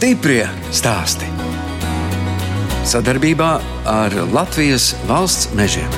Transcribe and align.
Stiprie 0.00 0.46
stāsti. 0.72 1.26
Sadarbībā 2.88 3.48
ar 3.84 4.14
Latvijas 4.32 4.94
valsts 5.04 5.50
mežiem. 5.52 5.90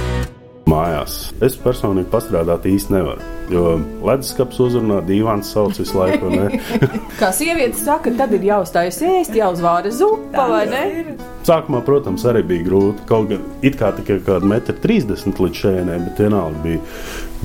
Mājās 0.66 1.28
es 1.38 1.54
personīgi 1.62 2.10
pastrādāt 2.10 2.66
īsti 2.66 2.96
nevaru. 2.96 3.22
Jo 3.54 3.76
leduskapis 4.02 4.58
uzrunā 4.66 4.98
dīvains 5.06 5.52
sauc 5.54 5.78
visu 5.78 5.94
laiku. 6.00 6.32
ne? 6.34 6.58
Kā 7.20 7.30
sieviete 7.30 7.78
saka, 7.78 8.10
tad 8.18 8.34
ir 8.34 8.48
jāuzstājas 8.48 8.98
ēst, 9.06 9.38
jāuzvāra 9.38 9.94
zupa, 9.94 10.48
vai 10.50 10.64
ne? 10.72 10.84
Sākumā, 11.46 11.84
protams, 11.86 12.26
arī 12.26 12.42
bija 12.50 12.72
grūti. 12.72 13.06
Kaut 13.06 13.30
gan 13.30 13.46
it 13.62 13.78
kā 13.78 13.94
tikai 14.00 14.18
kāda 14.26 14.50
metra 14.50 14.74
30 14.82 15.46
līdz 15.46 15.62
šejienai, 15.62 16.02
bet 16.08 16.26
vienalga 16.26 16.66
bija 16.66 16.82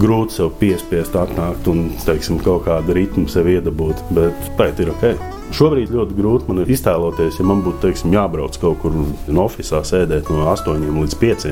grūti 0.01 0.37
sev 0.37 0.53
piespiest 0.59 1.15
atnākt 1.17 1.67
un, 1.71 1.87
teiksim, 2.05 2.41
kaut 2.43 2.65
kādu 2.67 2.95
ritmu 2.97 3.27
sev 3.31 3.49
iedabūt. 3.51 4.03
Bet 4.17 4.51
pēc 4.59 4.83
ir 4.83 4.93
ok. 4.93 5.09
Šobrīd 5.57 5.93
ļoti 5.95 6.17
grūti 6.17 6.49
man 6.49 6.63
ir 6.63 6.73
iztēloties, 6.75 7.39
ja 7.39 7.47
man 7.47 7.63
būtu 7.63 7.85
teiksim, 7.85 8.11
jābrauc 8.15 8.59
kaut 8.59 8.81
kur 8.83 8.95
no 8.97 9.47
oficiālā 9.47 9.85
sēdēt 9.87 10.29
no 10.33 10.43
8 10.51 10.83
līdz 10.83 11.17
5. 11.23 11.49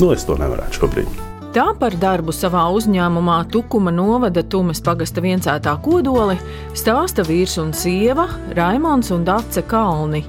Nu, 0.00 0.12
es 0.14 0.26
to 0.26 0.38
nevarētu 0.40 0.82
šobrīd. 0.82 1.24
Tā 1.54 1.70
par 1.80 1.94
darbu 1.96 2.28
savā 2.34 2.66
uzņēmumā 2.76 3.38
Tukuma 3.48 3.88
novada 3.94 4.42
Tumas 4.44 4.82
pagasta 4.84 5.22
viencētā 5.24 5.72
kodoli 5.80 6.36
stāsta 6.76 7.24
vīrs 7.24 7.56
un 7.62 7.72
sieva 7.72 8.26
Raimons 8.58 9.08
un 9.16 9.24
Dace 9.24 9.64
Kalni. 9.70 10.26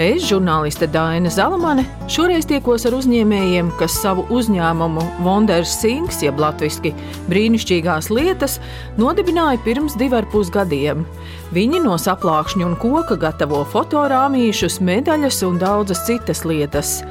Es, 0.00 0.22
žurnāliste 0.24 0.86
Daina 0.88 1.28
Zalamane, 1.28 1.82
šoreiz 2.08 2.46
tiekos 2.48 2.86
ar 2.88 2.94
uzņēmējiem, 2.96 3.68
kas 3.76 3.98
savu 4.00 4.24
uzņēmumu 4.32 5.02
Wonders 5.20 5.74
Sinks, 5.82 6.22
jeb 6.24 6.40
latviešu 6.40 6.94
brīnišķīgās 7.28 8.08
lietas, 8.08 8.56
nodibināja 8.96 9.60
pirms 9.66 9.98
diviem 10.00 10.24
pusgadiem. 10.32 11.04
Viņi 11.52 11.82
no 11.84 11.98
saplākšņa 12.00 12.64
un 12.64 12.78
koka 12.80 13.18
gatavo 13.20 13.60
fotorāmīšus, 13.68 14.80
medaļas 14.80 15.42
un 15.44 15.60
daudzas 15.60 16.06
citas 16.08 16.46
lietas. 16.48 17.02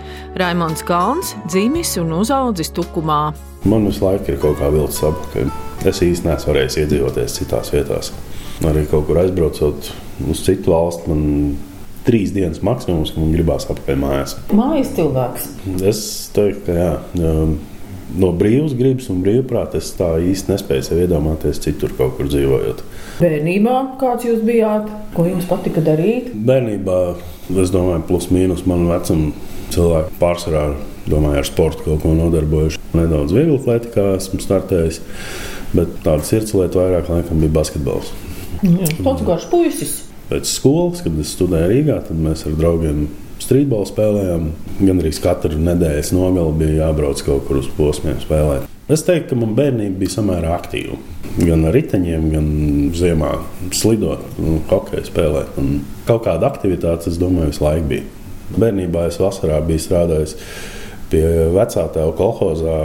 Raimons 0.42 0.82
Kalns 0.82 1.36
dzimis 1.46 1.94
un 2.02 2.18
uzaudzis 2.18 2.74
Tukumā. 2.74 3.24
Man 3.70 3.86
visu 3.86 4.08
laiku 4.08 4.34
ir 4.34 4.42
kaut 4.42 4.58
kā 4.58 4.74
vilcis 4.74 5.06
apakaļ. 5.06 5.52
Es 5.86 6.02
īstenībā 6.02 6.34
neesmu 6.34 6.56
varējis 6.56 6.80
iedzīvoties 6.82 7.42
citās 7.44 7.74
vietās. 7.74 8.16
Arī 8.66 8.88
kaut 8.90 9.06
kur 9.06 9.22
aizbraucot 9.22 9.92
uz 10.30 10.42
citu 10.46 10.74
valsti, 10.74 11.14
man 11.14 11.22
trīs 12.08 12.34
dienas 12.36 12.64
maksimums, 12.66 13.14
ka 13.14 13.22
man 13.22 13.36
gribās 13.36 13.68
atpakaļ 13.70 14.00
mājās. 14.02 14.38
Mājas 14.56 14.96
cilvēks. 14.98 15.52
Es 15.92 16.06
teiktu, 16.36 16.66
ka 16.70 16.80
jā. 16.80 16.94
um, 17.22 17.60
No 18.12 18.34
brīvas 18.36 18.74
gribas 18.76 19.08
un 19.12 19.22
brīvprātā 19.24 19.80
es 19.80 19.94
tā 19.96 20.10
īsti 20.20 20.52
nespēju 20.52 20.84
sev 20.84 21.00
iedomāties 21.06 21.62
citur 21.64 21.94
kaut 21.96 22.18
kur 22.18 22.28
dzīvojot. 22.28 22.82
Bērnībā 23.22 23.76
kāds 24.02 24.28
jūs 24.28 24.42
bijāt? 24.44 24.90
Ko 25.16 25.24
jums 25.30 25.48
patika 25.48 25.84
darīt? 25.86 26.34
Bērnībā, 26.36 26.98
es 27.64 27.72
domāju, 27.72 28.04
plus 28.10 28.28
mīnus 28.34 28.66
man 28.68 28.84
vecuma 28.90 29.32
cilvēki 29.72 30.20
pārsvarā 30.20 30.66
domāju, 31.08 31.40
ar 31.40 31.48
sportu 31.48 31.88
kaut 31.88 32.04
ko 32.04 32.12
nodarbojuši. 32.18 32.82
Nedaudz 33.00 33.32
viegli 33.36 33.56
atletikā 33.56 34.10
esmu 34.18 34.42
startējis, 34.44 35.00
bet 35.72 36.02
tāda 36.04 36.28
sirdslieta 36.28 36.82
vairāk 36.82 37.14
laikam 37.14 37.40
bija 37.40 37.56
basketbols. 37.62 38.12
Tāds 38.62 39.24
garš 39.24 39.48
puisis. 39.54 40.01
Pēc 40.32 40.48
skolas, 40.48 41.02
kad 41.04 41.18
es 41.20 41.34
studēju 41.36 41.68
Rīgā, 41.74 41.98
tad 42.08 42.20
mēs 42.24 42.46
ar 42.48 42.54
draugiem 42.56 43.10
strīdbolu 43.42 43.88
spēlējām. 43.90 44.46
Gan 44.80 45.02
arī 45.02 45.12
katru 45.20 45.60
nedēļas 45.60 46.14
nogali 46.16 46.54
bija 46.62 46.86
jābrauc 46.86 47.24
kaut 47.26 47.50
kur 47.50 47.60
uz 47.60 47.68
posmiem 47.76 48.16
spēlēt. 48.24 48.70
Es 48.92 49.04
teiktu, 49.08 49.34
ka 49.34 49.40
man 49.42 49.56
bērnība 49.56 50.00
bija 50.00 50.16
samērā 50.16 50.54
aktīva. 50.56 50.96
Gan 51.38 51.68
ar 51.68 51.76
riteņiem, 51.76 52.30
gan 52.32 52.48
ziemā 52.96 53.34
slidot, 53.76 54.24
un 54.40 54.62
hokeju 54.72 55.04
spēlēt. 55.08 55.60
Un 55.60 55.82
kaut 56.08 56.26
kāda 56.30 56.48
aktivitāte, 56.48 57.12
es 57.12 57.20
domāju, 57.20 57.52
visu 57.52 57.66
laiku 57.66 57.90
bija. 57.92 58.08
Bērnībā 58.56 59.06
es 59.12 59.20
vasarā 59.20 59.60
biju 59.68 59.84
strādājis 59.84 60.38
pie 61.12 61.24
vecā 61.56 61.86
tēva 61.92 62.16
kolhozā 62.16 62.80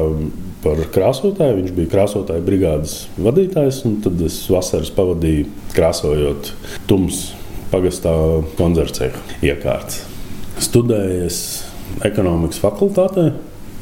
par 0.67 0.85
krāsotāju. 0.95 1.61
Viņš 1.63 1.75
bija 1.79 1.95
krāsotāja 1.95 2.45
brigādes 2.47 3.01
vadītājs, 3.19 3.83
un 3.89 3.99
tad 4.05 4.23
es 4.27 4.39
vasaras 4.51 4.93
pavadīju 4.95 5.49
krāsojot 5.75 6.55
tums 6.91 7.29
pagastā 7.73 8.13
koncertceļa 8.59 9.41
iekārtas. 9.47 10.03
Studējies 10.63 11.41
ekonomikas 12.07 12.61
fakultātē, 12.63 13.31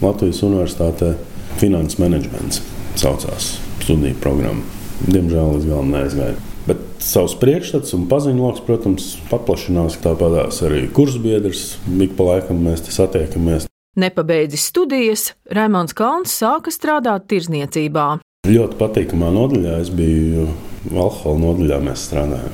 Latvijas 0.02 0.42
Universitātē, 0.46 1.14
finanses 1.60 2.00
menedžments 2.02 2.62
saucās 2.98 3.54
studiju 3.84 4.16
programma. 4.22 4.64
Diemžēl 5.04 5.56
līdz 5.56 5.68
galam 5.68 5.92
neaizgāju. 5.92 6.40
Bet 6.64 6.80
savs 7.04 7.34
priekšstats 7.36 7.92
un 7.96 8.06
paziņojums, 8.08 8.62
protams, 8.64 9.08
paplašinās. 9.28 9.98
Tāpatās 10.04 10.62
arī 10.64 10.86
kursbiedrs, 10.96 11.74
ik 12.06 12.14
pa 12.16 12.30
laikam 12.30 12.62
mēs 12.64 12.86
satiekamies. 12.94 13.68
Nepabeidzis 14.00 14.64
studijas, 14.72 15.26
Raimons 15.54 15.94
Kalns 15.94 16.32
sāka 16.40 16.72
strādāt 16.74 17.28
tirzniecībā. 17.30 18.06
Ļoti 18.48 18.78
patīkamā 18.80 19.28
nodaļā 19.34 19.76
es 19.84 19.92
biju. 19.94 20.48
Alkohola 20.92 21.40
nodaļā 21.40 21.80
mēs 21.84 22.06
strādājām. 22.08 22.52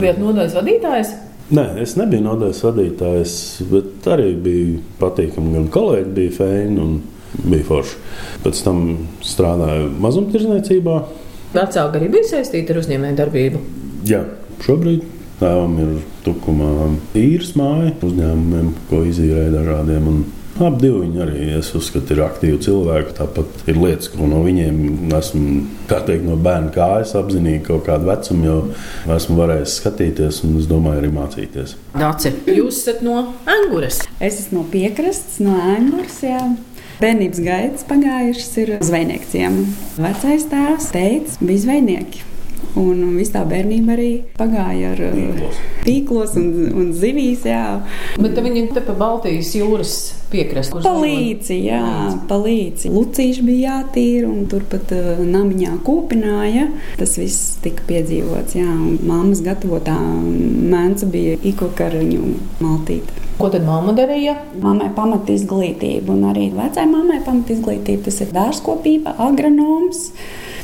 Bijat 0.00 0.20
nodaļas 0.24 0.56
vadītājs? 0.56 1.14
Nē, 1.54 1.64
es 1.82 1.92
nebiju 2.00 2.24
nodaļas 2.24 2.62
vadītājs, 2.64 3.34
bet 3.68 4.06
arī 4.14 4.30
bija 4.46 4.78
patīkami. 5.02 5.52
Gan 5.58 5.66
kolēģi 5.74 6.14
bija 6.16 6.36
fēni 6.38 6.80
un 6.80 6.94
bija 7.42 7.66
forši. 7.68 7.98
Pēc 8.46 8.62
tam 8.64 8.80
strādāju 9.24 9.90
mazumtirdzniecībā. 10.06 10.96
Vecāki 11.54 12.00
arī 12.00 12.08
bija 12.16 12.30
saistīti 12.30 12.72
ar 12.72 12.80
uzņēmēju 12.80 13.18
darbību. 13.20 13.60
Jā, 14.08 14.22
šobrīd 14.64 15.04
tēvam 15.42 15.76
ir 15.82 15.92
tukumā 16.24 16.70
īres 17.18 17.52
māja 17.58 17.92
uzņēmumiem, 18.06 18.72
ko 18.88 19.02
izīrēja 19.10 19.52
dažādiem. 19.58 20.08
Un 20.10 20.24
Abi 20.54 20.84
divi 20.84 21.00
viņi 21.02 21.22
arī 21.24 21.46
es 21.58 21.72
uzskatu, 21.74 22.14
ir 22.14 22.20
aktīvi 22.22 22.60
cilvēki. 22.62 23.14
Tāpat 23.18 23.64
ir 23.72 23.78
lietas, 23.80 24.10
ko 24.12 24.28
no 24.30 24.42
viņiem 24.44 25.10
esmu 25.18 25.64
teikt, 25.90 26.22
no 26.22 26.36
bērna 26.38 26.70
kājas 26.74 27.16
apzinīgi 27.18 27.64
kaut 27.66 27.82
kādu 27.88 28.06
vecumu, 28.06 28.46
jau 28.46 29.16
esmu 29.16 29.38
varējis 29.40 29.74
skatīties 29.80 30.38
un 30.46 30.52
es 30.60 30.68
domāju, 30.70 31.00
arī 31.02 31.10
mācīties. 31.16 31.74
Dāci, 31.98 32.30
jūs 32.54 32.84
esat 32.84 33.02
no 33.02 33.16
Angūras. 33.50 34.04
Es 34.22 34.38
esmu 34.44 34.60
no 34.60 34.68
piekrastes, 34.70 35.40
no 35.42 35.56
Angūras. 35.58 36.20
Bērnības 37.00 37.42
gaitas 37.42 37.88
pagājušas 37.88 38.52
ir 38.62 38.76
zvejnieks. 38.86 39.34
Vecais 39.98 40.46
tēvs 40.52 40.92
teica, 40.94 41.40
bija 41.42 41.64
zvejnieki. 41.66 42.22
Un 42.80 43.02
viss 43.18 43.32
tā 43.34 43.44
bērnība 43.48 43.94
arī 43.94 44.10
pagāja 44.38 44.92
ar 44.94 45.02
Tīklos. 45.14 45.62
tīklos 45.84 46.36
un, 46.40 46.50
un 46.74 46.92
zivīs. 46.96 47.44
Jā. 47.48 47.80
Bet 48.18 48.38
viņi 48.38 48.68
te 48.74 48.82
pa 48.84 48.96
Baltijas 48.98 49.52
jūras 49.56 49.94
piekrastes. 50.32 50.82
Palīdzi, 50.84 51.58
jā, 51.68 51.82
palīdzi. 52.30 52.90
Lucīši 52.94 53.44
bija 53.46 53.78
jātīra 53.78 54.30
un 54.30 54.46
turpat 54.50 54.94
uh, 54.96 55.20
namiņā 55.22 55.76
kūpināja. 55.86 56.68
Tas 57.00 57.16
viss 57.20 57.58
tika 57.64 57.86
piedzīvots. 57.88 58.56
Jā, 58.58 58.70
un 58.70 58.98
mammas 59.06 59.44
gatavotā 59.44 59.96
mēnca 59.96 61.08
bija 61.10 61.36
ikokariņu 61.52 62.32
maltīte. 62.64 63.20
Ko 63.38 63.48
tad 63.50 63.64
mamma 63.66 63.94
darīja? 63.96 64.36
Mammai 64.62 64.92
pamat 64.94 65.30
izglītība, 65.34 66.14
un 66.14 66.28
arī 66.30 66.48
vecai 66.54 66.84
mammai 66.86 67.18
pamat 67.26 67.50
izglītība. 67.56 68.06
Tas 68.06 68.20
ir 68.22 68.34
dārzkopība, 68.34 69.16
agronoms. 69.26 70.08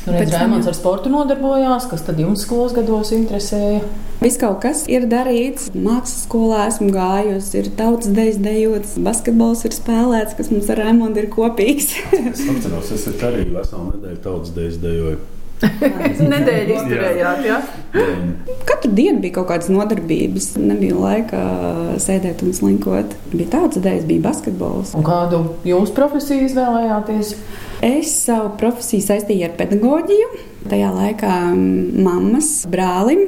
Nu, 0.05 0.13
redz, 0.13 0.21
Pēc 0.23 0.31
tam 0.33 0.39
Raimons 0.41 0.65
jau- 0.65 0.71
ar 0.71 0.77
sportu 0.79 1.09
nodarbojās, 1.13 1.83
kas 1.91 2.01
tad 2.07 2.17
jums 2.17 2.41
skolas 2.45 2.73
gados 2.73 3.11
interesēja? 3.13 3.81
Viss 4.21 4.37
kaut 4.41 4.59
kas 4.61 4.87
ir 4.89 5.05
darīts. 5.09 5.69
Mākslas 5.73 6.25
skolā 6.27 6.63
esmu 6.69 6.89
gājusi, 6.93 7.53
ir 7.61 7.69
tautas 7.77 8.09
dejas 8.13 8.37
dejots, 8.41 8.95
basketbols 8.97 9.63
ir 9.65 9.71
spēlēts, 9.77 10.35
kas 10.37 10.49
mums 10.53 10.69
ar 10.69 10.77
Raimondu 10.77 11.17
ir 11.23 11.29
kopīgs. 11.33 11.93
Es 12.33 12.41
atceros, 12.49 12.91
es 12.97 13.07
arī 13.21 13.45
veselu 13.53 13.93
nedēļu 13.95 14.21
tautas 14.25 14.49
dēļ 14.57 14.81
dejoju. 14.87 15.19
Nedēļu 16.31 16.75
izturējāt, 16.75 17.41
jā? 17.45 17.57
Katru 18.65 18.91
dienu 18.95 19.21
bija 19.23 19.37
kaut 19.39 19.49
kādas 19.51 19.69
nodarbības. 19.71 20.53
Nebija 20.61 20.97
laika 20.97 21.41
sēdēt 22.01 22.43
un 22.45 22.55
slinkot. 22.57 23.13
Bija 23.33 23.51
tautas 23.57 23.83
dejas, 23.83 24.07
bija 24.09 24.25
basketbols. 24.29 24.95
Un 24.97 25.05
kādu 25.05 25.43
jūs 25.67 25.93
profesiju 25.97 26.47
izvēlējāties? 26.49 27.35
Es 27.85 28.13
savu 28.27 28.53
profesiju 28.61 29.05
saistīju 29.05 29.47
ar 29.49 29.55
pedagoģiju. 29.59 30.31
Tajā 30.69 30.91
laikā 30.93 31.35
mm, 31.55 32.03
mammas 32.05 32.51
brālim, 32.69 33.25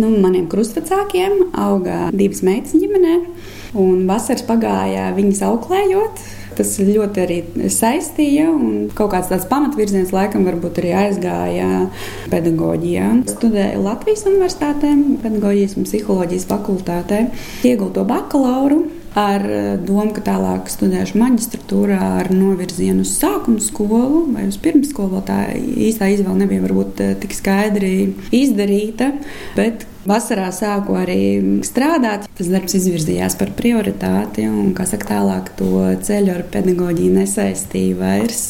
nu, 0.00 0.14
maniem 0.22 0.46
krustvecākiem, 0.52 1.50
auga 1.52 2.06
divas 2.16 2.40
meitas 2.46 2.76
ģimenē. 2.76 3.18
Un 3.76 4.06
vasaras 4.08 4.44
pagāja 4.48 5.10
viņas 5.16 5.44
auklējot. 5.50 6.24
Tas 6.56 6.74
ļoti 6.80 7.22
arī 7.22 7.38
saistīja, 7.72 8.48
kaut 8.96 9.12
kāds 9.12 9.30
tāds 9.32 9.48
pamatvirziens 9.50 10.12
laikam 10.14 10.46
varbūt 10.48 10.80
arī 10.82 10.94
aizgāja 11.04 11.86
pedagoģijā. 12.32 13.10
Studēju 13.34 13.82
Latvijas 13.84 14.24
Universitātē, 14.30 14.92
pedagoģijas 15.24 15.76
un 15.76 15.88
psiholoģijas 15.88 16.46
fakultātē, 16.52 17.26
iegūtu 17.66 17.96
to 17.96 18.06
bakalauru 18.08 18.84
ar 19.16 19.44
domu, 19.80 20.10
ka 20.16 20.22
tālāk 20.26 20.68
studēšu 20.68 21.16
maģistratūrā 21.20 22.00
ar 22.20 22.28
novirzienu 22.34 23.04
uz 23.06 23.14
sākuma 23.16 23.62
skolu 23.64 24.26
vai 24.34 24.44
uz 24.50 24.58
pirmsskolu. 24.60 25.22
Tā 25.26 25.40
īstā 25.56 26.10
izvēle 26.12 26.42
nebija 26.44 26.64
varbūt 26.66 27.02
eh, 27.04 27.14
tik 27.22 27.36
skaidri 27.36 27.94
izdarīta, 28.36 29.14
bet 29.56 29.86
Vasarā 30.06 30.50
sāku 30.54 30.94
arī 30.98 31.60
strādāt. 31.66 32.28
Tas 32.38 32.50
darbs 32.52 32.76
izvirzījās 32.78 33.34
par 33.40 33.50
prioritāti, 33.58 34.46
un, 34.46 34.70
kā 34.76 34.86
saka, 34.88 35.08
tālāk 35.10 35.50
to 35.58 35.70
ceļu 36.06 36.34
ar 36.36 36.44
pedagoģiju 36.52 37.16
nesaistīju 37.16 37.98
vairs. 37.98 38.44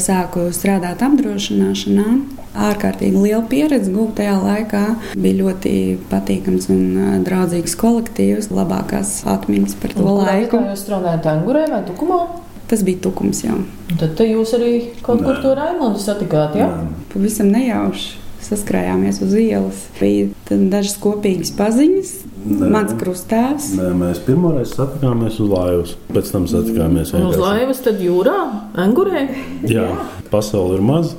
Sāku 0.00 0.50
strādāt 0.56 1.04
apdrošināšanā. 1.06 2.06
Ārkārtīgi 2.50 3.14
liela 3.14 3.44
pieredze 3.48 3.92
gūta 3.94 4.20
tajā 4.20 4.36
laikā. 4.42 4.84
Bija 5.14 5.38
ļoti 5.44 5.72
patīkams 6.10 6.66
un 6.74 7.24
draudzīgs 7.24 7.76
kolektīvs, 7.78 8.50
labākās 8.52 9.20
atmiņas 9.30 9.76
par 9.80 9.94
to 9.96 10.04
un, 10.04 10.24
laiku. 10.24 10.62
Jūs 10.72 10.84
strādājat 10.84 11.30
Angurē 11.30 11.68
vai 11.70 11.84
Tukumā? 11.86 12.24
Tas 12.70 12.84
bija 12.86 13.00
tukums 13.02 13.40
jau. 13.42 13.56
Un 13.90 13.98
tad 13.98 14.20
jūs 14.22 14.52
arī 14.54 14.74
kaut 15.02 15.22
Nē. 15.22 15.26
kur 15.26 15.40
to 15.42 15.54
Raimondu 15.58 16.02
satikāt, 16.02 16.54
jā? 16.58 16.68
Ja? 16.68 17.06
Pavisam 17.10 17.48
nejauši 17.50 18.20
saskrājāmies 18.46 19.18
uz 19.24 19.34
ielas. 19.38 19.80
Bija 19.98 20.28
dažas 20.50 20.96
kopīgas 21.00 21.52
paziņas. 21.58 22.12
Nē, 22.40 22.68
Mans 22.72 22.94
krustāvs. 22.96 23.66
Nē, 23.76 23.90
mēs 24.00 24.20
pirmoreiz 24.24 24.72
satikāmies 24.72 25.36
uz 25.44 25.50
laivas, 25.50 25.96
pēc 26.08 26.30
tam 26.32 26.46
satikāmies 26.48 27.12
vienkārši. 27.12 27.34
Uz 27.34 27.40
laivas, 27.42 27.82
tad 27.84 28.00
jūrā, 28.00 28.36
angurē? 28.80 29.26
Jā, 29.68 29.90
pasaule 30.32 30.78
ir 30.78 30.84
maza. 30.84 31.18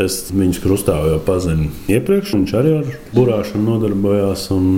Es 0.00 0.30
viņus 0.32 0.60
krustāvu 0.62 1.10
jau 1.10 1.18
pazinu 1.26 1.66
iepriekš, 1.92 2.36
viņš 2.38 2.52
arī 2.56 2.76
ar 2.78 2.92
burāšanu 3.12 3.74
nodarbojās. 3.74 4.46
Un... 4.54 4.68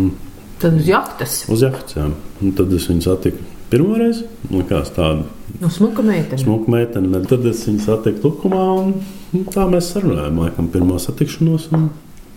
Tad 0.63 0.81
uz 0.81 0.89
jahtas? 0.89 1.37
Uz 1.53 1.63
jahtas, 1.63 1.99
jā. 2.01 2.09
Un 2.43 2.57
tad 2.59 2.73
es 2.75 2.89
viņu 2.91 3.05
satiku 3.05 3.45
pirmo 3.71 3.99
reizi. 4.01 4.25
Likās 4.51 4.91
tāda 4.97 5.29
nu, 5.61 5.71
smuka 5.71 6.03
meitene. 6.03 6.41
Smuka 6.43 6.73
meitene. 6.75 7.21
Tad 7.31 7.47
es 7.51 7.63
viņu 7.69 7.85
satiku 7.85 8.25
tukumā, 8.25 8.65
un 8.81 8.97
nu, 9.35 9.45
tā 9.55 9.69
mēs 9.71 9.93
sarunājām, 9.95 10.41
laikam, 10.47 10.73
pirmo 10.73 10.99
satikšanos. 11.03 11.69
Un... 11.77 11.89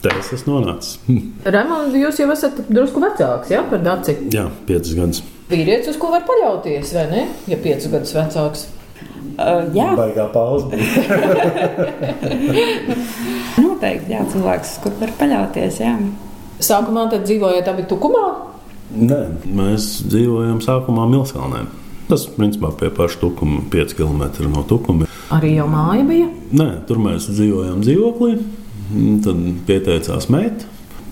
Te 0.01 0.11
es 0.13 0.29
esmu 0.35 0.59
nonācis. 0.59 0.97
Raimonds, 1.53 1.95
jūs 1.97 2.19
jau 2.21 2.29
esat 2.33 2.59
drusku 2.69 3.01
vecāks 3.01 3.49
ja, 3.53 3.63
par 3.69 3.81
daci. 3.85 4.17
Jā, 4.33 4.45
piecus 4.69 4.93
gadus. 4.97 5.21
Vīrietis, 5.49 5.93
uz 5.93 5.97
ko 6.01 6.11
var 6.13 6.25
paļauties, 6.27 6.91
vai 6.97 7.05
ne? 7.09 7.23
Ja 7.49 7.57
piecus 7.63 7.89
gadus 7.93 8.13
vecāks. 8.17 8.67
Uh, 9.37 9.67
jā, 9.73 9.91
baigā 9.97 10.25
pauze. 10.33 10.69
Noteikti, 13.63 14.13
jā, 14.13 14.21
cilvēks, 14.33 14.77
kur 14.83 14.95
var 15.01 15.13
paļauties. 15.19 15.81
Jā. 15.81 15.95
Sākumā 16.67 17.07
tad 17.11 17.25
dzīvojat 17.25 17.69
abi 17.69 17.85
tukumā? 17.89 18.23
Nē, 18.97 19.19
mēs 19.57 19.89
dzīvojam 20.09 20.61
sākumā 20.63 21.05
Milskalnē. 21.11 21.65
Tas 22.07 22.23
principā 22.37 22.71
pie 22.79 22.89
paša 22.93 23.19
tukuma, 23.19 23.59
5 23.73 23.97
km 23.97 24.23
no 24.47 24.63
tukuma. 24.67 25.09
Arī 25.35 25.57
jau 25.57 25.67
māja 25.69 26.05
bija? 26.07 26.29
Nē, 26.55 26.69
tur 26.87 27.01
mēs 27.03 27.27
dzīvojām 27.33 27.81
dzīvoklī. 27.83 28.37
Tad 29.25 29.43
pieteicās 29.67 30.29
meita. 30.33 30.67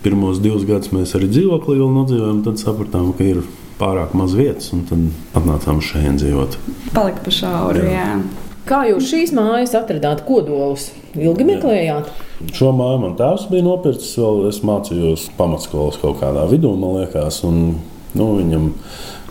Pirmos 0.06 0.40
divus 0.44 0.66
gadus 0.68 0.92
mēs 0.94 1.16
arī 1.18 1.28
dzīvoklī 1.32 1.80
nodzīvojām. 1.82 2.42
Tad 2.46 2.62
sapratām, 2.62 3.12
ka 3.18 3.26
ir 3.26 3.42
pārāk 3.80 4.14
maz 4.16 4.36
vietas, 4.38 4.72
un 4.76 4.86
tad 4.88 5.08
atnācām 5.36 5.82
šeit 5.84 6.22
dzīvot. 6.22 6.58
Palika 6.96 7.24
pa 7.26 7.34
šauru. 7.34 7.84
Jā. 7.84 8.06
Jā. 8.06 8.46
Kā 8.66 8.80
jūs 8.90 9.12
šīs 9.12 9.34
mājas 9.38 9.76
atradāt 9.78 10.24
kodolus? 10.26 10.88
Ilgi 11.14 11.46
meklējāt? 11.46 12.08
Jā. 12.10 12.54
Šo 12.56 12.72
māju 12.76 13.02
man 13.04 13.14
tēvs 13.20 13.46
bija 13.52 13.66
nopircis. 13.66 14.16
Vēl 14.18 14.48
es 14.50 14.62
mācījos 14.66 15.28
pamatskolas 15.38 16.00
kaut 16.02 16.18
kādā 16.24 16.48
vidū, 16.50 16.74
man 16.80 17.02
liekas. 17.02 17.44
Un, 17.48 17.78
nu, 18.18 18.30
viņam 18.40 18.72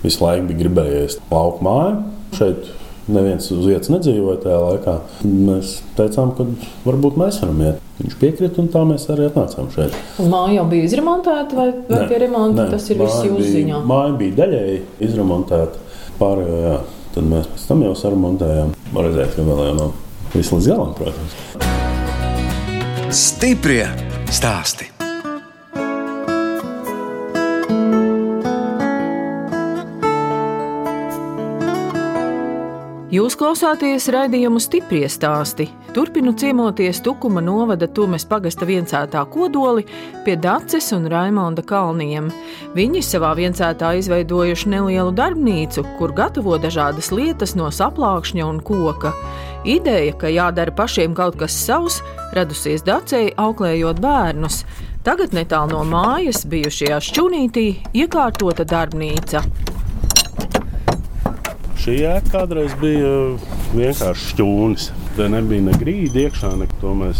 visu 0.04 0.22
laiku 0.22 0.48
bija 0.50 0.62
gribējies 0.64 1.18
lauku 1.32 1.66
māju. 1.66 1.98
Šeit 2.38 2.70
neviens 3.10 3.46
uz 3.52 3.64
vietas 3.66 3.90
nedzīvoja 3.92 4.40
tajā 4.44 4.60
laikā. 4.62 4.94
Mēs 5.28 5.76
teicām, 5.98 6.32
ka 6.36 6.46
varbūt 6.86 7.18
mēs 7.20 7.40
varam 7.42 7.60
iet. 7.64 7.82
Viņš 8.00 8.16
piekrita, 8.20 8.60
un 8.62 8.70
tā 8.74 8.82
mēs 8.88 9.06
arī 9.12 9.28
atnācām 9.28 9.68
šeit. 9.74 9.94
Un 10.22 10.32
māja 10.32 10.58
jau 10.58 10.66
bija 10.72 10.88
izremontēta, 10.88 11.58
vai, 11.58 11.68
vai 11.90 12.00
pie 12.10 12.18
remonta 12.24 12.66
tas 12.72 12.88
ir 12.90 12.98
viss 13.02 13.26
jūsu 13.26 13.50
ziņā? 13.52 13.82
Māja 13.86 14.16
bija 14.20 14.38
daļēji 14.42 14.80
izremontēta. 15.08 15.82
Pārējo, 16.18 16.56
jā. 16.64 16.78
Tad 17.14 17.28
mēs 17.30 17.46
pēc 17.52 17.68
tam 17.68 17.84
jau 17.86 17.94
sarunājām. 17.98 18.74
Var 18.94 19.08
redzēt, 19.10 19.36
ka 19.36 19.46
vēl 19.46 19.60
jau 19.68 19.76
nav 19.78 19.90
viss 20.34 20.54
līdz 20.54 20.72
galam, 20.72 20.96
protams. 20.98 21.32
Stiprie 23.14 23.86
stāsti! 24.34 24.90
Jūs 33.14 33.36
klausāties 33.38 34.08
raidījumu 34.10 34.58
stipri 34.58 35.04
stāstī. 35.12 35.68
Turpinu 35.94 36.32
ciemoties 36.34 36.98
Tukuma 37.04 37.38
novada 37.44 37.86
Tumes 37.86 38.24
pagasta 38.26 38.66
viencētā 38.66 39.20
kodoli 39.30 39.84
pie 40.24 40.34
Daces 40.40 40.88
un 40.96 41.04
Raimonda 41.12 41.62
kalniem. 41.62 42.32
Viņi 42.74 43.02
savā 43.06 43.30
viencētā 43.38 43.92
izveidojuši 44.00 44.72
nelielu 44.72 45.12
darbnīcu, 45.14 45.84
kur 46.00 46.14
gatavo 46.16 46.56
dažādas 46.58 47.12
lietas 47.14 47.54
no 47.54 47.68
saplākšņa 47.70 48.48
un 48.48 48.58
koka. 48.64 49.12
Ideja, 49.62 50.16
ka 50.18 50.32
jādara 50.32 50.74
pašiem 50.74 51.14
kaut 51.14 51.38
kas 51.38 51.54
savs, 51.54 52.00
radusies 52.34 52.82
Dacei 52.82 53.30
auklējot 53.36 54.02
bērnus. 54.02 54.64
Tagad 55.06 55.36
netālu 55.36 55.76
no 55.76 55.84
mājas 55.86 56.42
bijušajā 56.50 56.98
šķunītī 57.12 57.68
iekārtota 57.94 58.66
darbnīca. 58.66 59.44
Šī 61.84 61.98
ēka 62.08 62.30
kādreiz 62.32 62.72
bija 62.80 63.08
vienkārši 63.74 64.30
šķūnis. 64.30 64.84
Te 65.18 65.26
nebija 65.28 65.66
ne 65.66 65.74
grīda 65.76 66.22
iekšā, 66.22 66.54
ne 66.56 66.64
to 66.80 66.94
mēs 66.96 67.18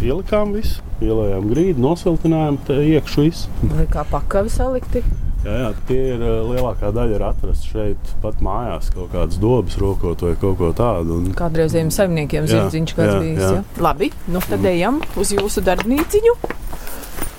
ielikām 0.00 0.54
visu. 0.56 0.80
Ielējām 1.04 1.50
grīdu, 1.50 1.82
nosiltinājām 1.84 2.56
te 2.64 2.78
iekšā 2.94 3.26
visu. 3.26 3.50
Vai 3.74 3.84
kā 3.92 4.06
pakaļ 4.08 4.48
salikti? 4.54 5.02
Jā, 5.44 5.58
jā, 5.60 5.68
tie 5.90 5.98
ir 6.14 6.24
lielākā 6.24 6.88
daļa 6.96 7.18
ir 7.18 7.26
atrasta 7.28 7.68
šeit, 7.74 8.14
pat 8.24 8.40
mājās, 8.40 8.88
kaut 8.96 9.12
kādas 9.12 9.36
dobas 9.42 9.76
rokot 9.76 10.24
vai 10.24 10.32
kaut 10.40 10.56
ko 10.62 10.72
tādu. 10.80 11.20
Un... 11.20 11.34
Kādreizējiem 11.36 11.92
saimniekiem 11.94 12.48
zirdziņš 12.48 12.96
kāds 12.96 13.12
bijis. 13.20 13.44
Jā. 13.44 13.52
Jā. 13.60 13.66
Labi, 13.84 14.08
nu 14.32 14.40
tad 14.48 14.64
ejam 14.72 15.02
uz 15.20 15.36
jūsu 15.36 15.66
darbnīciņu. 15.68 16.57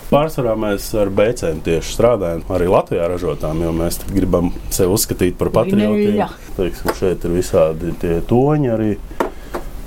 Pārsvarā 0.09 0.55
mēs 0.57 0.87
ar 0.97 1.11
BCM 1.13 1.59
tieši 1.65 1.93
strādājam, 1.93 2.41
arī 2.55 2.65
Latvijā 2.71 3.05
ražotām, 3.11 3.59
jo 3.61 3.73
mēs 3.77 3.99
gribam 4.09 4.49
sevi 4.73 4.95
uzskatīt 4.95 5.37
par 5.37 5.51
patriotiem. 5.53 6.23
Teiksim, 6.57 6.93
šeit 6.97 7.27
ir 7.29 7.35
visādi 7.35 7.93
tie 8.01 8.17
toņi 8.29 8.71
arī. 8.73 8.95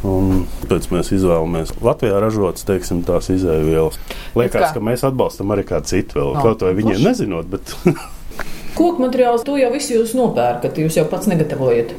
Un 0.06 0.44
pēc 0.66 0.86
tam 0.88 0.96
mēs 0.98 1.12
izvēlamies 1.14 1.74
Latvijā 1.82 2.18
ražotas, 2.22 2.66
teiksim, 2.66 3.02
tās 3.06 3.30
izēvielas. 3.34 3.98
Liekas, 4.38 4.72
ka 4.74 4.82
mēs 4.82 5.04
atbalstam 5.06 5.54
arī 5.54 5.66
kādu 5.66 5.90
citu 5.90 6.18
vēl. 6.18 6.32
No, 6.38 6.42
Kaut 6.46 6.64
vai 6.66 6.72
viņiem 6.78 6.98
plaši. 6.98 7.06
nezinot, 7.06 7.50
bet. 7.50 7.74
Koku 8.78 9.02
materiāls 9.02 9.44
to 9.46 9.58
jau 9.58 9.70
visu 9.74 9.98
jūs 9.98 10.14
nopērkat, 10.18 10.78
jūs 10.82 10.98
jau 10.98 11.06
pats 11.10 11.30
negatavojat. 11.30 11.94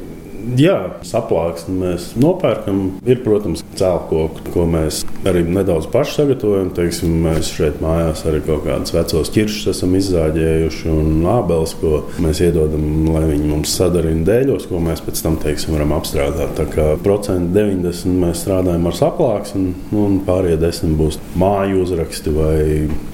Jā, 0.60 0.76
saplāksni 1.06 1.76
mēs 1.80 2.10
nopērkam. 2.20 2.82
Ir, 3.08 3.22
protams, 3.24 3.63
cēlkoku, 3.78 4.44
ko 4.54 4.66
mēs 4.70 5.02
arī 5.28 5.44
nedaudz 5.46 5.88
paši 5.92 6.18
sagatavojam. 6.20 6.70
Teiksim, 6.76 7.14
mēs 7.24 7.52
šeit 7.54 7.80
mājās 7.84 8.24
arī 8.28 8.40
kaut 8.46 8.64
kādus 8.66 8.94
vecos 8.94 9.32
ķiršus 9.34 9.70
esam 9.74 9.96
izzāģējuši 9.98 10.92
un 10.92 11.26
ābeles, 11.34 11.74
ko 11.80 12.04
mēs 12.24 12.42
iedodam, 12.44 12.86
lai 13.14 13.24
viņi 13.30 13.50
mums 13.50 13.74
sadarina 13.78 14.26
dēļos, 14.28 14.68
ko 14.70 14.82
mēs 14.84 15.02
pēc 15.04 15.24
tam 15.24 15.38
teiksim, 15.42 15.74
varam 15.76 15.96
apstrādāt. 15.98 16.54
Tā 16.58 16.68
kā 16.70 16.88
procenti 17.04 17.54
90 17.56 18.20
mēs 18.24 18.44
strādājam 18.44 18.88
ar 18.90 18.98
saplāksni, 18.98 19.74
un 20.04 20.20
pārējie 20.26 20.60
10 20.64 20.96
būs 21.00 21.20
māju 21.40 21.84
uzraksti 21.84 22.34
vai 22.34 22.56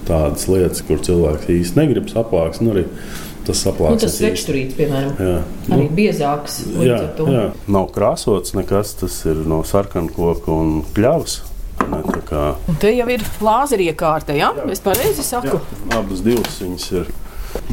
tādas 0.09 0.47
lietas, 0.51 0.85
kur 0.87 1.03
cilvēks 1.05 1.51
īsti 1.55 1.81
negrib 1.81 2.11
saplāksni 2.13 2.73
tas 3.51 3.63
saplāts. 3.67 3.99
Nu, 3.99 4.03
tas 4.07 4.17
svekšturīts, 4.21 4.77
piemēram, 4.79 5.15
jā. 5.19 5.37
arī 5.69 5.87
nu, 5.87 5.95
biezāks. 5.99 6.59
Jā, 6.81 7.01
jā, 7.21 7.47
nav 7.71 7.91
krāsots 7.95 8.55
nekas, 8.57 8.95
tas 9.03 9.21
ir 9.29 9.43
no 9.51 9.63
sarkana 9.67 10.13
koka 10.15 10.55
un 10.55 10.81
kļavas. 10.97 11.41
Ne, 11.91 12.03
kā... 12.29 12.43
Un 12.69 12.77
te 12.81 12.93
jau 12.93 13.07
ir 13.11 13.25
lāzeri 13.43 13.89
iekārta, 13.91 14.37
ja? 14.37 14.53
jā? 14.57 14.69
Es 14.73 14.83
pareizi 14.85 15.25
saku. 15.27 15.57
Jā, 15.57 15.97
abas 15.99 16.23
divas 16.25 16.61
viņas 16.61 16.87
ir. 17.01 17.11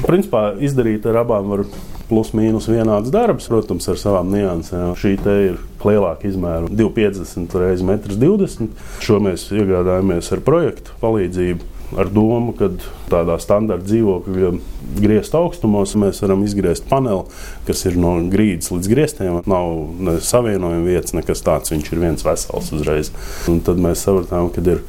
Principā 0.08 0.50
izdarīt 0.64 1.06
ar 1.10 1.22
abām 1.22 1.52
var 1.52 1.66
plus 2.08 2.32
mīnus 2.38 2.70
vienāds 2.72 3.12
darbs, 3.14 3.50
protams, 3.52 3.88
ar 3.92 4.00
savām 4.00 4.32
niansēm. 4.32 4.96
Šī 4.98 5.18
te 5.22 5.36
ir 5.50 5.58
lielāka 5.84 6.28
izmēra, 6.30 6.72
250 6.72 7.52
x 7.52 7.84
1,20 7.84 8.64
m. 8.64 8.70
Šo 9.04 9.20
mēs 9.24 9.50
iegādājāmies 9.56 10.32
ar 10.34 10.44
projektu 10.48 10.96
palīdzību 11.04 11.77
ar 11.96 12.10
domu, 12.12 12.52
ka 12.58 12.70
tādā 13.12 13.38
standarta 13.40 13.88
dzīvokļa 13.88 14.52
griezt 15.00 15.36
augstumos 15.38 15.96
mēs 16.00 16.20
varam 16.24 16.44
izgriezt 16.44 16.88
paneli, 16.90 17.24
kas 17.68 17.86
ir 17.88 17.96
no 18.02 18.18
grīdas 18.32 18.74
līdz 18.74 18.92
griestiem. 18.92 19.40
Nav 19.48 19.72
ne 20.04 20.18
savienojuma 20.24 20.84
vietas, 20.88 21.16
nekas 21.16 21.46
tāds. 21.46 21.72
Viņš 21.72 21.94
ir 21.94 22.04
viens 22.04 22.28
vesels 22.28 22.74
uzreiz. 22.76 23.14
Un 23.52 23.62
tad 23.64 23.80
mēs 23.82 24.04
sapratām, 24.04 24.52
ka 24.52 24.64
ir 24.66 24.84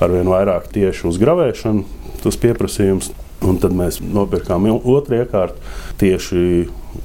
arvien 0.00 0.30
vairāk 0.30 0.70
tieši 0.72 1.08
uz 1.10 1.20
gravēšanu 1.20 1.84
tas 2.22 2.38
pieprasījums. 2.40 3.12
Un 3.46 3.60
tad 3.62 3.70
mēs 3.76 4.00
nopirkām 4.02 4.66
otru 4.66 5.20
iekārtu 5.20 5.60
tieši 6.00 6.40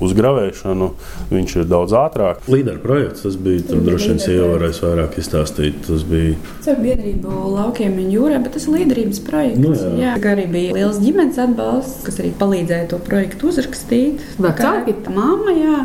uz 0.04 0.14
gravēšanu 0.18 0.90
viņš 1.32 1.56
ir 1.62 1.70
daudz 1.70 1.96
ātrāk. 1.98 2.44
Līderu 2.52 2.82
projekts 2.84 3.26
tas 3.26 3.38
bija. 3.40 3.64
Tur 3.70 3.84
droši 3.86 4.12
vien 4.14 4.22
sieva 4.24 4.50
varēs 4.56 4.82
vairāk 4.84 5.18
izstāstīt. 5.22 5.80
Tas 5.88 6.06
bija. 6.08 6.36
Caur 6.66 6.82
biedrību 6.84 7.38
laukiem 7.54 7.98
un 8.04 8.12
jūrā, 8.14 8.40
bet 8.44 8.56
tas 8.58 8.68
ir 8.68 8.78
līderības 8.78 9.22
projekts. 9.28 9.62
Nu, 9.64 9.74
jā. 9.78 9.94
jā, 10.02 10.34
arī 10.34 10.48
bija 10.52 10.78
liels 10.78 11.00
ģimenes 11.04 11.40
atbalsts, 11.44 12.04
kas 12.08 12.20
arī 12.24 12.34
palīdzēja 12.42 12.90
to 12.94 13.00
projektu 13.04 13.52
uzrakstīt. 13.52 14.24
Vecāki? 14.42 14.98
Kā 15.04 15.14
Māma, 15.14 15.54
jā. 15.56 15.80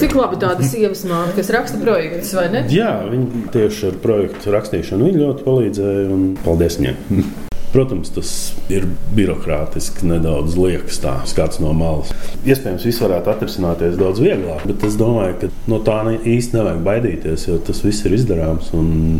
Cik 0.00 0.16
labi 0.16 0.40
tāda 0.42 0.66
sievas 0.66 1.04
māte, 1.08 1.36
kas 1.38 1.52
raksta 1.54 1.80
projektus, 1.82 2.32
vai 2.36 2.48
ne? 2.54 2.64
Jā, 2.72 2.92
viņi 3.10 3.46
tieši 3.54 3.90
ar 3.92 3.98
projektu 4.04 4.54
rakstīšanu 4.54 5.12
ļoti 5.18 5.48
palīdzēja 5.48 6.06
un 6.14 6.30
paldies 6.44 6.80
viņiem. 6.80 7.43
Protams, 7.74 8.12
tas 8.14 8.28
ir 8.70 8.84
birokrātiski, 9.16 10.06
nedaudz 10.06 10.54
liekas, 10.54 11.00
tā 11.02 11.16
skats 11.26 11.58
no 11.58 11.72
malas. 11.74 12.12
Iespējams, 12.46 12.84
viss 12.86 13.02
varētu 13.02 13.32
atrisināties 13.32 13.96
daudz 13.98 14.22
vieglāk, 14.22 14.62
bet 14.70 14.84
es 14.86 14.94
domāju, 15.00 15.40
ka 15.40 15.50
no 15.72 15.80
tā 15.82 15.96
īsti 16.14 16.54
nevajag 16.54 16.84
baidīties, 16.86 17.48
jo 17.48 17.58
tas 17.66 17.82
viss 17.82 18.06
ir 18.06 18.14
izdarāms. 18.14 18.70
Un, 18.78 19.18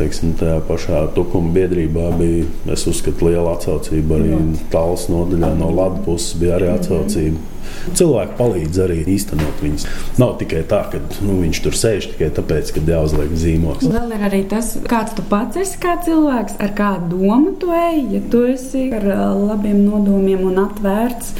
teiksim, 0.00 0.34
tajā 0.40 0.58
pašā 0.68 1.04
tukuma 1.16 1.52
biedrībā 1.54 2.10
bija, 2.18 2.48
es 2.74 2.86
uzskatu, 2.90 3.30
liela 3.30 3.54
atsaucība. 3.56 4.18
Arī 4.18 4.40
tāls 4.72 5.08
nodaļā 5.12 5.54
no 5.60 5.70
Latvijas 5.70 6.04
puses 6.08 6.36
bija 6.40 6.58
arī 6.58 6.74
atsaucība. 6.74 7.48
Cilvēki 7.96 8.36
palīdz 8.38 8.78
arī 8.82 8.96
īstenot 9.14 9.62
viņus. 9.62 9.86
Nav 10.20 10.34
tikai 10.40 10.62
tā, 10.68 10.80
ka 10.92 11.00
nu, 11.24 11.36
viņš 11.40 11.60
tur 11.64 11.76
sēž 11.78 12.10
tikai 12.12 12.30
tāpēc, 12.36 12.72
ka 12.76 12.82
jāuzliek 12.88 13.32
zīmogs. 13.38 13.88
Vēl 13.88 14.14
ir 14.16 14.24
arī 14.26 14.40
tas, 14.50 14.72
kāds 14.90 15.14
tu 15.16 15.24
pats 15.30 15.60
esi 15.60 15.80
kā 15.80 15.96
cilvēks, 16.04 16.58
ar 16.60 16.74
kādu 16.76 17.20
domu 17.20 17.54
tu 17.60 17.72
ej. 17.76 18.02
Ja 18.16 18.22
tu 18.32 18.44
esi 18.50 18.88
ar 18.96 19.06
labiem 19.38 19.84
nodomiem 19.86 20.44
un 20.50 20.62
atvērts, 20.66 21.34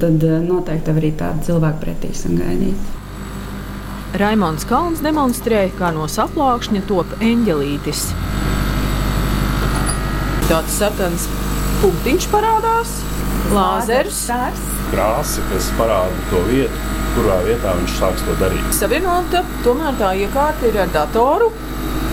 tad 0.00 0.28
noteikti 0.48 0.88
tev 0.88 1.02
arī 1.02 1.12
tādu 1.18 1.50
cilvēku 1.50 1.84
pretī 1.84 2.14
sagaidīt. 2.16 2.94
Raimons 4.16 4.64
Kalns 4.68 5.02
demonstrē, 5.04 5.66
kā 5.76 5.90
no 5.94 6.06
saplākšņa 6.08 6.82
top 6.88 7.10
eņģelītis. 7.20 8.04
Tāds 10.46 10.76
sarkans 10.78 11.26
punktiņš 11.82 12.28
parādās, 12.32 12.92
lāzers. 13.52 14.20
Krāsa, 14.92 15.42
kas 15.50 15.68
parāda 15.76 16.28
to 16.30 16.40
vietu, 16.46 16.84
kurā 17.16 17.40
vietā 17.44 17.74
viņš 17.80 17.96
sāks 17.98 18.24
to 18.28 18.36
darīt. 18.40 18.68
Savienota, 18.76 19.42
tomēr 19.66 19.98
tā 20.00 20.12
iekārta 20.22 20.70
ir 20.70 20.78
ar 20.84 20.92
datoru. 20.94 21.50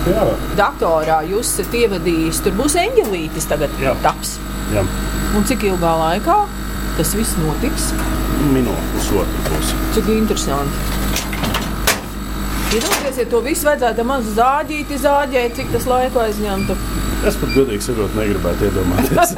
Jā, 0.03 0.25
Datorā 0.59 1.21
jūs 1.29 1.53
esat 1.53 1.77
ievadījis, 1.79 2.41
tur 2.43 2.57
būs 2.57 2.73
eņģelītis 2.81 3.45
tagad 3.47 3.71
Jā. 3.79 3.93
taps. 4.03 4.33
jā. 4.73 4.83
Un 5.37 5.45
cik 5.47 5.63
ilgā 5.69 5.93
laikā 6.01 6.41
tas 6.97 7.13
viss 7.15 7.37
notiks? 7.39 7.93
minūte, 8.51 8.83
pusotra 8.97 9.45
būs. 9.47 9.71
Cik 9.95 10.09
interesanti. 10.17 11.02
Iedomājieties, 12.73 13.17
ja 13.21 13.25
to 13.29 13.39
visu 13.45 13.67
vajadzētu 13.67 14.03
mazu 14.09 14.31
zāģīti 14.33 14.95
zāģēt, 15.03 15.51
cik 15.59 15.67
tas 15.75 15.83
laiku 15.85 16.23
aizņemtu. 16.23 16.77
Es 17.29 17.35
pat 17.37 17.51
godīgi 17.53 17.85
sakot, 17.85 18.15
negribētu 18.17 18.65
iedomāties. 18.65 19.33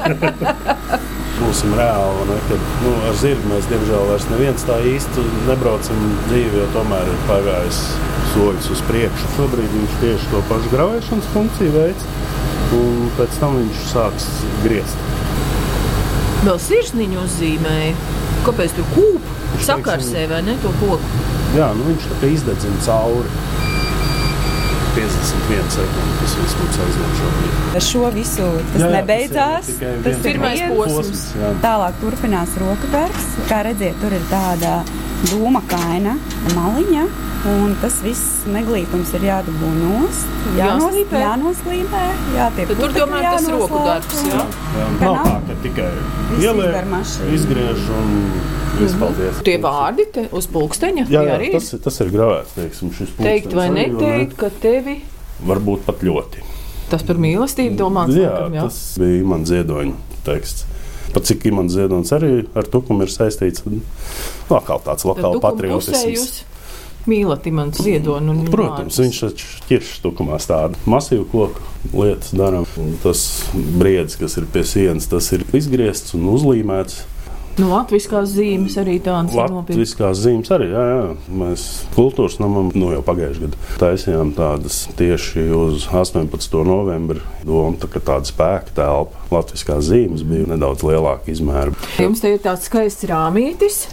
Būsim 1.41 1.73
reāli, 1.75 2.29
ne, 2.29 2.37
kad 2.47 2.63
nu, 2.85 2.93
ar 3.09 3.17
zirgu 3.19 3.51
mēs 3.51 3.67
diemžēl 3.67 4.07
vairs 4.07 4.29
neviens 4.31 4.63
tā 4.69 4.77
īsti 4.87 5.25
nebraucam 5.49 6.07
dzīvi, 6.29 6.61
jo 6.61 6.69
tomēr 6.77 7.11
ir 7.11 7.21
pagājis 7.27 7.81
soļus 8.31 8.71
uz 8.71 8.83
priekšu. 8.87 9.31
Šobrīd 9.35 9.75
viņš 9.81 9.99
tieši 10.05 10.31
to 10.31 10.43
pašu 10.47 10.71
gravēšanas 10.71 11.31
funkciju 11.35 11.75
veids, 11.75 12.07
un 12.79 13.09
pēc 13.19 13.41
tam 13.43 13.59
viņš 13.59 13.87
sāks 13.91 14.29
griezt. 14.63 15.09
Vēl 16.47 16.61
sirsniņu 16.71 17.25
uzzīmēja. 17.27 18.14
Kāpēc 18.45 18.75
tur 18.77 18.85
kūp? 18.93 19.29
Sakarsē 19.65 20.25
vai 20.29 20.41
ne 20.45 20.53
to 20.61 20.71
koku? 20.81 21.23
Jā, 21.55 21.71
nu 21.77 21.87
viņš 21.89 22.09
tā 22.11 22.17
kā 22.21 22.29
izdedzina 22.35 22.81
cauri. 22.85 23.29
51 24.95 25.71
sekundes 25.75 26.19
tas 26.21 26.33
viss 26.39 26.53
mums 26.59 26.77
aizņem 26.85 27.15
šobrīd. 27.19 27.55
Ar 27.75 27.83
šo 27.83 28.03
visu 28.15 28.45
tas 28.71 28.79
Jā, 28.79 28.85
jā, 28.85 28.91
nebeidzās. 28.95 29.65
tas 29.67 29.81
ir 29.81 29.81
Tas 29.81 30.05
viens 30.05 30.19
ir 30.19 30.23
Pirmais 30.29 30.61
posms. 30.71 31.23
jā. 31.35 31.49
Tālāk 31.65 31.97
turpinās 32.03 32.53
rokadarbs. 32.61 33.25
Kā 33.49 33.59
redzat, 33.67 33.97
tur 34.03 34.15
ir 34.15 34.23
tāda 34.31 34.75
dūma 35.31 35.61
kaina 35.71 36.15
maliņa. 36.55 37.03
Un 37.45 37.75
tas 37.77 37.99
viss 38.01 38.41
neglītums 38.49 39.11
ir 39.19 39.27
jādabū 39.27 39.67
nost. 39.77 40.29
Jānoslīpē. 40.57 41.19
Jā, 42.33 42.47
tie 42.55 42.63
Bet 42.65 42.79
tur 42.79 42.93
tomēr 42.95 43.25
tas 43.27 43.45
roku 43.53 43.81
darbs, 43.85 44.21
jā? 44.25 44.39
Jā, 44.73 44.87
nav 44.97 45.13
nav? 45.19 45.27
tā, 45.27 45.35
ka 45.45 45.57
tikai 45.61 45.89
mašīna. 46.89 47.27
izgriež 47.37 47.83
un 47.99 48.15
viss 48.79 48.97
paldies. 48.97 49.43
Tie 49.45 49.59
vārdi 49.61 50.07
te 50.15 50.23
uz 50.33 50.47
pulksteņa 50.55 51.05
Jā, 51.11 51.21
jā 51.29 51.37
tas, 51.53 51.69
ir- 51.77 51.83
tas 51.85 52.01
ir 52.01 52.09
gravēts. 52.15 52.55
Teiksim, 52.57 52.89
šis 52.97 53.13
teikt 53.19 53.53
vai 53.53 53.67
neteikt, 53.69 54.33
ka 54.41 54.49
tevi? 54.49 54.97
Varbūt 55.45 55.85
pat 55.85 56.01
ļoti. 56.01 56.41
tas 56.89 57.03
par 57.05 57.15
mīlestību 57.21 57.77
domāts. 57.77 58.17
Jā, 58.17 58.31
laikam, 58.31 58.53
jā. 58.57 58.65
tas 58.69 58.97
bija 59.01 59.21
Imants 59.21 59.49
Ziedoņa 59.49 59.93
teksts. 60.25 60.65
Pat 61.13 61.23
cik 61.29 61.45
Imants 61.45 61.73
Ziedonis 61.77 62.11
arī 62.11 62.47
ar 62.57 62.63
tukumu 62.63 63.05
ir 63.05 63.13
saistīts, 63.13 63.61
tad 63.63 63.77
nu, 63.77 63.81
atkal 64.57 64.81
tāds 64.81 65.05
Tad 65.05 65.15
pusē 65.37 65.41
patriotisms. 65.45 66.43
Jūs 67.05 67.11
mīlat 67.11 67.45
imants 67.45 67.83
ziedonu 67.85 68.33
Protams, 68.49 68.97
viņš 68.97 69.17
taču 69.21 69.49
ķiršas 69.69 70.01
tukumā 70.01 70.39
tādu 70.41 70.79
masīvu 70.89 71.27
koku 71.29 71.61
lietas 71.93 72.33
dara. 72.33 72.63
Un 72.81 72.95
Tas 73.03 73.45
briedis, 73.53 74.17
kas 74.17 74.37
ir 74.39 74.47
pie 74.49 74.63
sienas, 74.65 75.05
tas 75.11 75.29
ir 75.35 75.45
izgriezts 75.53 76.15
un 76.17 76.25
uzlīmēts. 76.33 77.03
Nu, 77.55 77.69
latviskās 77.71 78.33
zīmes 78.35 78.73
arī 78.81 78.97
tādas 78.99 79.31
ir 79.31 79.39
nopietnas. 79.47 79.77
Latviskās 79.77 80.19
zīmes 80.19 80.49
arī, 80.51 80.65
jā, 80.73 80.81
jā. 80.89 81.03
Mēs 81.39 81.61
kultūras 81.95 82.35
namam 82.43 82.67
nu, 82.75 82.89
jau 82.91 82.99
pagājušajā 83.07 83.45
gadā 83.45 83.77
taisījām 83.79 84.33
tādas 84.35 84.81
tieši 84.99 85.45
uz 85.55 85.85
18. 85.87 86.57
novembri. 86.67 87.23
Doma, 87.47 87.77
tā, 87.79 87.87
ka 87.91 88.01
tāda 88.03 88.27
spēka 88.27 88.75
telpa 88.75 89.23
latviskās 89.31 89.87
zīmes 89.87 90.25
bija 90.27 90.49
nedaudz 90.51 90.83
lielāka 90.83 91.31
izmēra. 91.31 91.71
Jums 92.01 92.23
te 92.23 92.33
ir 92.35 92.41
tāds 92.43 92.67
skaists 92.67 93.07
rāmītis 93.07 93.85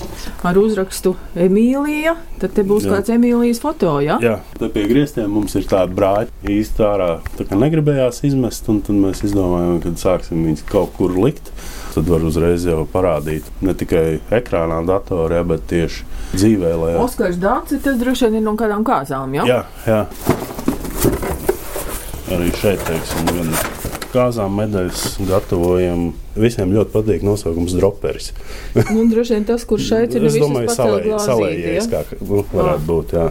ar 0.43 0.59
uzrakstu 0.59 1.15
Emīlija. 1.39 2.17
Tad 2.43 2.57
te 2.57 2.65
būs 2.67 2.89
Jā. 2.89 2.97
kāds 2.97 3.15
Emīlijas 3.15 3.63
foto, 3.63 3.95
jā? 4.03 4.19
Jā, 4.25 4.41
tā 4.59 4.73
pie 4.75 4.89
griestiem 4.91 5.31
mums 5.31 5.55
ir 5.59 5.69
tāda 5.71 5.95
brāļa 5.95 6.51
īsti 6.51 6.83
ārā. 6.89 7.13
Tā 7.39 7.47
kā 7.47 7.59
negribējās 7.63 8.25
izmest, 8.27 8.67
un 8.73 8.83
tad 8.83 8.99
mēs 8.99 9.23
izdomājām, 9.29 9.79
ka 9.85 9.95
sāksim 10.03 10.43
viņus 10.49 10.67
kaut 10.73 10.97
kur 10.99 11.15
likt. 11.15 11.55
Tad 11.93 12.09
var 12.09 12.23
uzreiz 12.25 12.65
jau 12.65 12.87
parādīt 12.89 13.49
ne 13.61 13.75
tikai 13.77 14.17
ekrānā, 14.33 14.79
datorā, 14.89 15.43
bet 15.45 15.67
tieši 15.69 16.07
dzīvē. 16.33 16.71
Lai... 16.81 16.95
Oskars 17.03 17.37
Dārcis, 17.43 17.83
tas 17.85 17.99
droši 18.01 18.31
vien 18.31 18.39
ir 18.41 18.47
no 18.47 18.55
kādām 18.57 18.87
kāzām, 18.87 19.35
jā? 19.37 19.45
Jā, 19.51 19.59
jā. 19.85 19.99
Arī 22.33 22.49
šeit, 22.57 22.81
teiksim, 22.89 23.29
gan 23.29 23.53
kāzām 24.15 24.57
medaļas 24.57 25.05
gatavojam. 25.29 26.09
Visiem 26.33 26.73
ļoti 26.73 26.95
patīk 26.95 27.29
nosaukums 27.29 27.77
droperis. 27.77 28.33
Nu, 28.89 29.05
droši 29.13 29.37
vien 29.37 29.49
tas, 29.53 29.69
kurš 29.69 29.91
šeit 29.93 30.17
ir, 30.17 30.25
es 30.25 30.39
nevis 30.39 30.47
domāju, 30.47 30.73
salē- 30.73 31.21
salējais, 31.29 31.93
kā 31.93 32.07
nu, 32.23 32.41
varētu 32.57 32.89
būt. 32.89 33.17
Jā. 33.19 33.29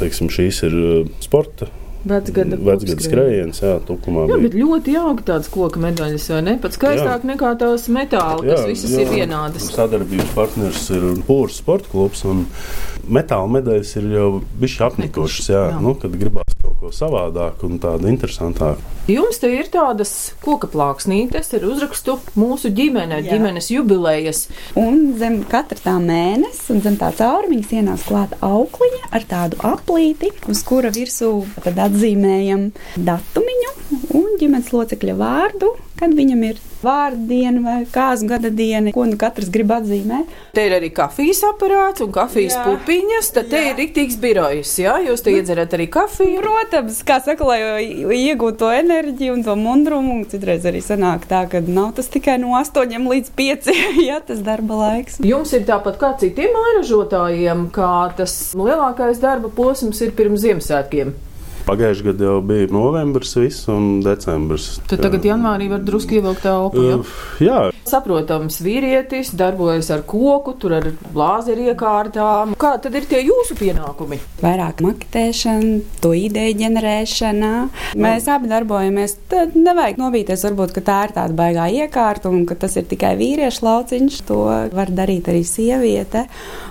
Teiksim, 0.00 0.32
šīs 0.32 0.64
ir 0.64 0.80
uh, 0.80 1.16
sporta 1.22 1.68
Vecgada 2.04 2.58
vecgada 2.60 3.00
skrējiens, 3.00 3.60
jā, 3.64 3.74
tukumā. 3.88 4.26
Jā, 4.28 4.36
bija. 4.36 4.48
bet 4.48 4.56
ļoti 4.60 4.96
jauki 4.96 5.24
tādas 5.30 5.48
koka 5.52 5.80
medaļas, 5.80 6.26
vai 6.34 6.40
ne? 6.44 6.56
Pat 6.60 6.76
skaistāk 6.76 7.24
nekā 7.28 7.54
tās 7.60 7.86
metāla, 7.92 8.42
kas 8.44 8.66
visas 8.68 8.92
jo 8.92 9.04
ir 9.06 9.12
vienādas. 9.14 9.70
Sadarbības 9.72 10.34
partners 10.36 10.88
ir 10.92 11.06
Pūras 11.28 11.60
sporta 11.62 11.88
klubs. 11.92 12.24
un 12.28 12.44
Metāla 13.04 13.48
medaļas 13.58 13.96
ir 14.00 14.10
jau 14.14 14.28
bijušas 14.60 14.86
apnikušas. 14.90 15.48
Jā, 15.52 15.64
Jā. 15.74 15.80
nu, 15.84 15.96
kad 16.00 16.14
gribās 16.20 16.53
ko 16.84 16.92
savādāku 16.92 17.68
un 17.68 17.78
tādu 17.80 18.10
interesantāku. 18.10 18.82
Jums 19.08 19.40
te 19.40 19.50
ir 19.52 19.68
tādas 19.72 20.12
koka 20.44 20.68
plāksnītes 20.72 21.52
ar 21.56 21.64
uzrakstu 21.68 22.16
mūsu 22.40 22.70
ģimene, 22.76 23.20
Jā. 23.24 23.34
ģimenes 23.34 23.68
jubilejas. 23.72 24.46
Un 24.80 25.14
zem 25.20 25.42
katra 25.48 25.80
tā 25.84 25.96
mēneša, 26.00 26.66
un 26.74 26.82
zem 26.84 26.98
tā 27.00 27.10
caurumiņas 27.16 27.74
ienāca 27.78 28.08
klāta 28.08 28.40
aukliņa 28.44 29.12
ar 29.16 29.28
tādu 29.28 29.60
aplīti, 29.64 30.32
uz 30.48 30.64
kura 30.66 30.92
virsū 30.94 31.32
tad 31.64 31.80
atzīmējam 31.88 32.70
datumiņu 32.96 33.74
un 34.14 34.38
ģimenes 34.40 34.70
locekļa 34.74 35.18
vārdu, 35.18 35.74
kad 35.98 36.14
viņam 36.14 36.46
ir 36.46 36.62
vārdu 36.84 37.28
diena 37.30 37.62
vai 37.64 37.76
kāzu 37.90 38.28
gada 38.28 38.50
diena, 38.52 38.92
ko 38.94 39.06
nu 39.08 39.16
katrs 39.20 39.50
grib 39.52 39.72
atzīmēt. 39.74 40.30
Te 40.56 40.66
ir 40.68 40.74
arī 40.76 40.90
kafijas 40.94 41.42
aparāts 41.48 42.04
un 42.04 42.12
kafijas 42.14 42.56
Jā. 42.58 42.64
pupiņas. 42.68 43.30
Tad 43.38 43.50
te 43.52 43.62
ir 43.70 43.78
rīktīgs 43.80 44.18
birojs. 44.20 44.74
Jā, 44.82 44.98
jūs 45.06 45.24
te 45.24 45.34
iedzerat 45.34 45.74
arī 45.76 45.88
kafiju. 45.92 46.42
Protams, 46.44 47.00
kā 47.06 47.18
saka, 47.24 47.48
lai 47.48 47.86
iegūtu 48.18 48.60
to 48.64 48.70
enerģiju 48.74 49.38
un 49.38 49.44
to 49.46 49.56
mundrumu, 49.58 50.20
un 50.20 50.28
citreiz 50.30 50.66
arī 50.68 50.82
sanāk 50.84 51.28
tā, 51.30 51.44
ka 51.50 51.62
nav 51.64 51.94
tas 51.98 52.10
tikai 52.12 52.36
no 52.42 52.54
8 52.60 53.08
līdz 53.14 53.34
5, 53.38 53.70
ja 54.08 54.20
tas 54.24 54.42
darba 54.44 54.80
laiks. 54.84 55.20
Jums 55.24 55.54
ir 55.56 55.66
tāpat 55.68 55.98
kā 56.00 56.14
citiem 56.20 56.54
āražotājiem, 56.64 57.68
kā 57.74 57.92
tas 58.18 58.52
lielākais 58.58 59.22
darba 59.22 59.50
posms 59.54 60.04
ir 60.04 60.14
pirms 60.16 60.44
Ziemassvētkiem. 60.44 61.14
Pagājušajā 61.64 62.10
gadā 62.10 62.26
jau 62.28 62.40
bija 62.44 62.68
novembris, 62.74 63.30
viss, 63.40 63.64
un 63.72 64.02
decembris. 64.04 64.74
Tad 64.90 65.00
tagad 65.06 65.24
janvārī 65.24 65.70
var 65.72 65.80
drusku 65.86 66.18
ievilkt 66.18 66.44
telpu. 66.44 66.82
Ja? 66.84 66.98
Uh, 67.00 67.14
jā, 67.40 67.60
Saprotams, 67.84 68.56
vīrietis 68.64 69.34
darbojas 69.36 69.90
ar 69.92 70.02
koku, 70.08 70.54
tur 70.56 70.72
ar 70.78 70.86
blāzeri 71.12 71.68
iekārtām. 71.68 72.54
Kā 72.60 72.72
tad 72.80 72.96
ir 72.96 73.04
tie 73.10 73.20
jūsu 73.26 73.56
pienākumi? 73.58 74.16
Vairāk 74.40 74.80
maketēšana, 74.84 75.76
to 76.00 76.14
ideju 76.16 76.56
ģenerēšana. 76.62 77.50
Mēs 78.00 78.28
abi 78.32 78.48
darbojamies. 78.48 79.18
Tad 79.28 79.52
nevajag 79.58 80.00
novīties, 80.00 80.46
varbūt, 80.48 80.72
ka 80.74 80.84
tā 80.86 80.98
ir 81.08 81.14
tāda 81.18 81.36
baigā 81.36 81.68
iekārta 81.84 82.32
un 82.32 82.46
ka 82.48 82.56
tas 82.64 82.78
ir 82.80 82.88
tikai 82.88 83.12
vīriešu 83.20 83.66
lauciņš. 83.68 84.20
To 84.30 84.40
var 84.72 84.92
darīt 84.92 85.28
arī 85.30 85.44
sieviete. 85.46 86.24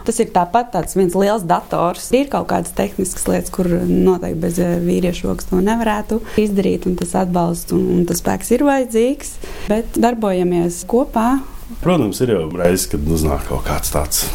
Tas 0.08 0.20
ir 0.20 0.34
tāpat 0.34 0.74
tāds 0.74 0.98
viens 0.98 1.14
liels 1.16 1.46
dators. 1.48 2.10
Ir 2.18 2.28
kaut 2.34 2.50
kādas 2.50 2.74
tehniskas 2.76 3.30
lietas, 3.30 3.54
kur 3.54 3.70
noteikti 3.70 4.42
bez 4.42 4.60
eh, 4.60 4.76
vīriešu 4.88 5.30
rokas 5.30 5.50
to 5.50 5.62
nevarētu 5.64 6.20
izdarīt, 6.42 6.88
un 6.90 6.98
tas 7.00 7.16
atbalsts 7.24 7.74
un, 7.76 7.86
un 7.98 8.06
tas 8.10 8.22
spēks 8.24 8.52
ir 8.56 8.66
vajadzīgs. 8.68 9.36
Bet 9.70 10.00
darbojamies 10.00 10.84
kopā. 10.90 11.42
protams, 11.84 12.22
ir 12.22 12.36
jau 12.36 12.48
reizes, 12.54 12.88
kad 12.92 13.08
uznāk 13.08 13.48
kaut 13.50 13.66
kāds 13.68 13.94
tāds. 13.94 14.26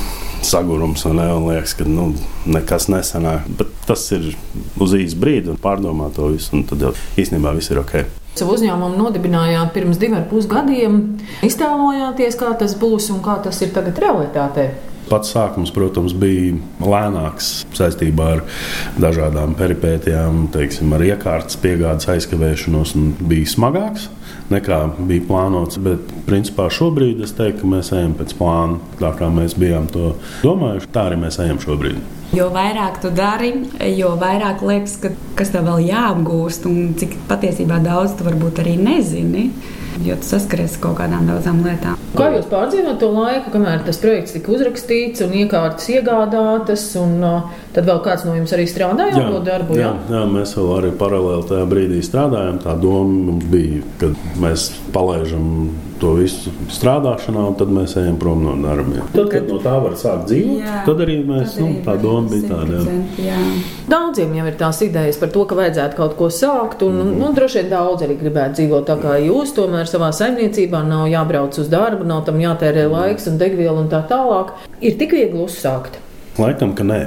Sagurums 0.43 1.02
un, 1.09 1.17
ne, 1.19 1.26
un 1.35 1.49
liekas, 1.50 1.75
ka 1.75 1.85
nu, 1.85 2.12
nekas 2.47 2.87
nesanāk. 2.93 3.49
Bet 3.59 3.73
tas 3.88 4.05
ir 4.14 4.31
uz 4.78 4.95
īsu 4.95 5.19
brīdi, 5.19 5.50
un 5.50 5.59
pārdomā 5.59 6.12
to 6.14 6.31
visu. 6.31 6.55
un 6.55 6.62
Tad 6.69 6.85
jau 6.85 6.93
īstenībā 7.19 7.52
viss 7.57 7.73
ir 7.75 7.81
ok. 7.83 7.97
Savu 8.38 8.55
uzņēmumu 8.55 9.00
nodibinājāt 9.00 9.73
pirms 9.75 9.99
diviem 9.99 10.21
ar 10.21 10.28
pus 10.31 10.47
gadiem. 10.47 11.00
Iztēlojāties, 11.43 12.38
kā 12.38 12.52
tas 12.61 12.76
būs 12.78 13.11
un 13.11 13.19
kā 13.25 13.40
tas 13.43 13.59
ir 13.67 13.75
tagad 13.75 13.99
realitātē. 13.99 14.69
Pats 15.09 15.33
sākums, 15.35 15.73
protams, 15.75 16.15
bija 16.17 16.57
lēnāks 16.85 17.50
saistībā 17.77 18.29
ar 18.37 18.45
dažādām 19.00 19.55
peripētijām, 19.59 20.47
teiksim, 20.55 20.93
ar 20.97 21.05
iekārtas 21.07 21.59
piegādes 21.62 22.11
aizkavēšanos, 22.12 22.95
un 22.99 23.15
bija 23.31 23.49
smagāks 23.55 24.09
nekā 24.53 24.83
bija 25.09 25.25
plānots. 25.29 25.81
Bet, 25.85 26.12
principā, 26.29 26.69
šobrīd 26.73 27.25
es 27.25 27.35
teiktu, 27.38 27.65
ka 27.65 27.73
mēs 27.77 27.93
ejam 27.97 28.15
pēc 28.19 28.37
plāna. 28.38 28.79
Tā 29.00 29.15
kā 29.19 29.33
mēs 29.33 29.57
bijām 29.59 29.88
to 29.93 30.15
domājuši, 30.45 30.93
tā 30.95 31.09
arī 31.11 31.21
mēs 31.25 31.41
ejam 31.45 31.61
šobrīd. 31.65 32.18
Jo 32.37 32.51
vairāk 32.53 32.99
tu 33.01 33.09
dari, 33.15 33.55
jo 33.97 34.13
vairāk 34.21 34.61
liekas, 34.67 34.99
ka, 35.01 35.15
kas 35.39 35.53
tev 35.55 35.65
vēl 35.71 35.87
jāapgūst, 35.89 36.67
un 36.69 36.93
cik 37.01 37.17
patiesībā 37.31 37.81
daudz 37.85 38.19
tu 38.19 38.27
varbūt 38.27 38.61
arī 38.65 38.77
nezini. 38.81 39.49
Jo 40.05 40.15
tu 40.21 40.29
saskaries 40.29 40.77
ar 40.77 40.83
kaut 40.83 40.99
kādām 41.01 41.27
daudzām 41.27 41.63
lietām. 41.65 41.97
Kā 42.15 42.29
jūs 42.35 42.47
pārdzīvojat 42.53 43.01
to 43.01 43.09
laiku, 43.15 43.51
kamēr 43.55 43.81
tas 43.87 43.99
projekts 44.03 44.37
tika 44.37 44.53
uzrakstīts 44.55 45.25
un 45.25 45.35
iekārtas 45.41 45.89
iegādātas, 45.91 46.85
un 47.01 47.17
uh, 47.27 47.65
tad 47.79 47.87
vēl 47.87 48.01
kāds 48.03 48.25
no 48.27 48.35
jums 48.35 48.53
arī 48.57 48.67
strādāja 48.67 49.15
ar 49.15 49.29
to 49.31 49.43
darbu? 49.47 49.77
jā, 49.79 49.93
jā, 50.11 50.23
mēs 50.27 50.57
vēl 50.59 50.71
arī 50.81 50.95
paralēli 50.99 51.47
tajā 51.47 51.67
brīdī 51.71 52.01
strādājām. 52.03 52.59
Tā 52.65 52.75
doma 52.83 53.21
mums 53.29 53.45
bija, 53.53 53.85
ka 54.01 54.11
mēs 54.43 54.73
palaižam 54.95 55.47
to 55.99 56.13
visu 56.19 56.51
strādāšanā, 56.75 57.43
un 57.51 57.57
tad 57.59 57.71
mēs 57.75 57.95
ejam 58.01 58.19
prom 58.19 58.43
no 58.47 58.55
darba. 58.63 59.05
Tad, 59.13 59.29
kad 59.33 59.47
no 59.51 59.59
tā 59.63 59.75
var 59.83 59.95
sākt 59.99 60.29
dzīvot, 60.31 60.63
Jā, 60.63 60.81
tad 60.87 61.03
arī 61.05 61.19
mēs, 61.27 61.55
tad 61.55 61.63
nu, 61.63 61.69
arī 61.69 61.85
tā 61.87 61.95
doma 62.03 62.33
bija 62.33 62.51
tāda. 62.53 62.81
jā. 62.81 62.83
100%, 62.89 63.21
jā. 63.27 63.39
Daudziem 63.89 64.35
jau 64.39 64.49
ir 64.51 64.59
tās 64.61 64.83
idejas 64.87 65.21
par 65.21 65.33
to, 65.35 65.45
ka 65.49 65.59
vajadzētu 65.59 65.99
kaut 65.99 66.17
ko 66.19 66.31
sākt, 66.35 66.83
un 66.87 66.99
mm. 67.03 67.15
nu, 67.23 67.31
droši 67.37 67.63
vien 67.63 67.71
daudz 67.73 68.07
arī 68.07 68.19
gribētu 68.21 68.61
dzīvot 68.61 68.91
tā 68.91 68.99
kā 69.03 69.17
jūs. 69.23 69.55
Tomēr 69.59 69.91
savā 69.91 70.11
saimniecībā 70.15 70.83
nav 70.87 71.07
jābrauc 71.11 71.59
uz 71.63 71.71
darbu, 71.73 72.07
nav 72.09 72.27
tam 72.27 72.43
jātērē 72.43 72.89
laiks 72.91 73.31
un 73.31 73.39
degviela 73.41 73.79
un 73.83 73.91
tā 73.91 74.05
tālāk. 74.11 74.55
Ir 74.79 74.99
tik 75.01 75.17
viegli 75.19 75.47
uzsākt. 75.47 75.99
Laikam, 76.39 76.77
ka 76.79 76.87
nē. 76.87 77.01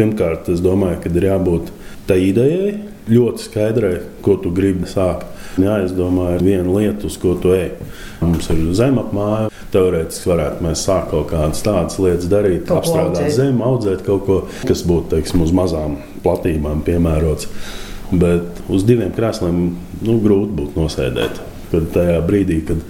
Pirmkārt, 0.00 0.46
es 0.48 0.62
domāju, 0.64 0.96
ka 1.02 1.10
ir 1.12 1.26
jābūt 1.26 1.66
tai 2.08 2.22
idejai, 2.30 2.70
ļoti 3.12 3.42
skaidrai, 3.44 3.96
ko 4.24 4.38
tu 4.40 4.48
gribi 4.56 4.88
sākt. 4.88 5.26
Jāizdomā 5.60 6.38
viena 6.40 6.70
lieta, 6.72 7.04
uz 7.04 7.18
ko 7.20 7.34
tu 7.36 7.50
ej. 7.52 7.74
Mums 8.22 8.48
ir 8.54 8.62
zemapmāja. 8.78 9.50
Teorētiski 9.74 10.30
varētu 10.30 10.64
mēs 10.64 10.84
sākt 10.86 11.10
kaut 11.10 11.26
kādas 11.34 11.60
tādas 11.66 11.98
lietas 12.00 12.30
darīt, 12.32 12.70
apstrādāt 12.72 13.28
zemi, 13.34 13.60
audzēt 13.66 14.00
kaut 14.06 14.24
ko, 14.24 14.38
kas 14.64 14.86
būtu 14.88 15.12
teiksim, 15.12 15.44
uz 15.44 15.52
mazām 15.52 15.98
platībām 16.24 16.80
piemērots. 16.86 17.50
Bet 18.10 18.64
uz 18.72 18.88
diviem 18.88 19.12
krēsliem 19.12 19.60
nu, 20.00 20.16
grūti 20.24 20.56
būtu 20.62 20.80
nosēdēt. 20.80 21.44
Kad 21.74 21.92
tajā 21.98 22.16
brīdī, 22.24 22.62
kad 22.72 22.80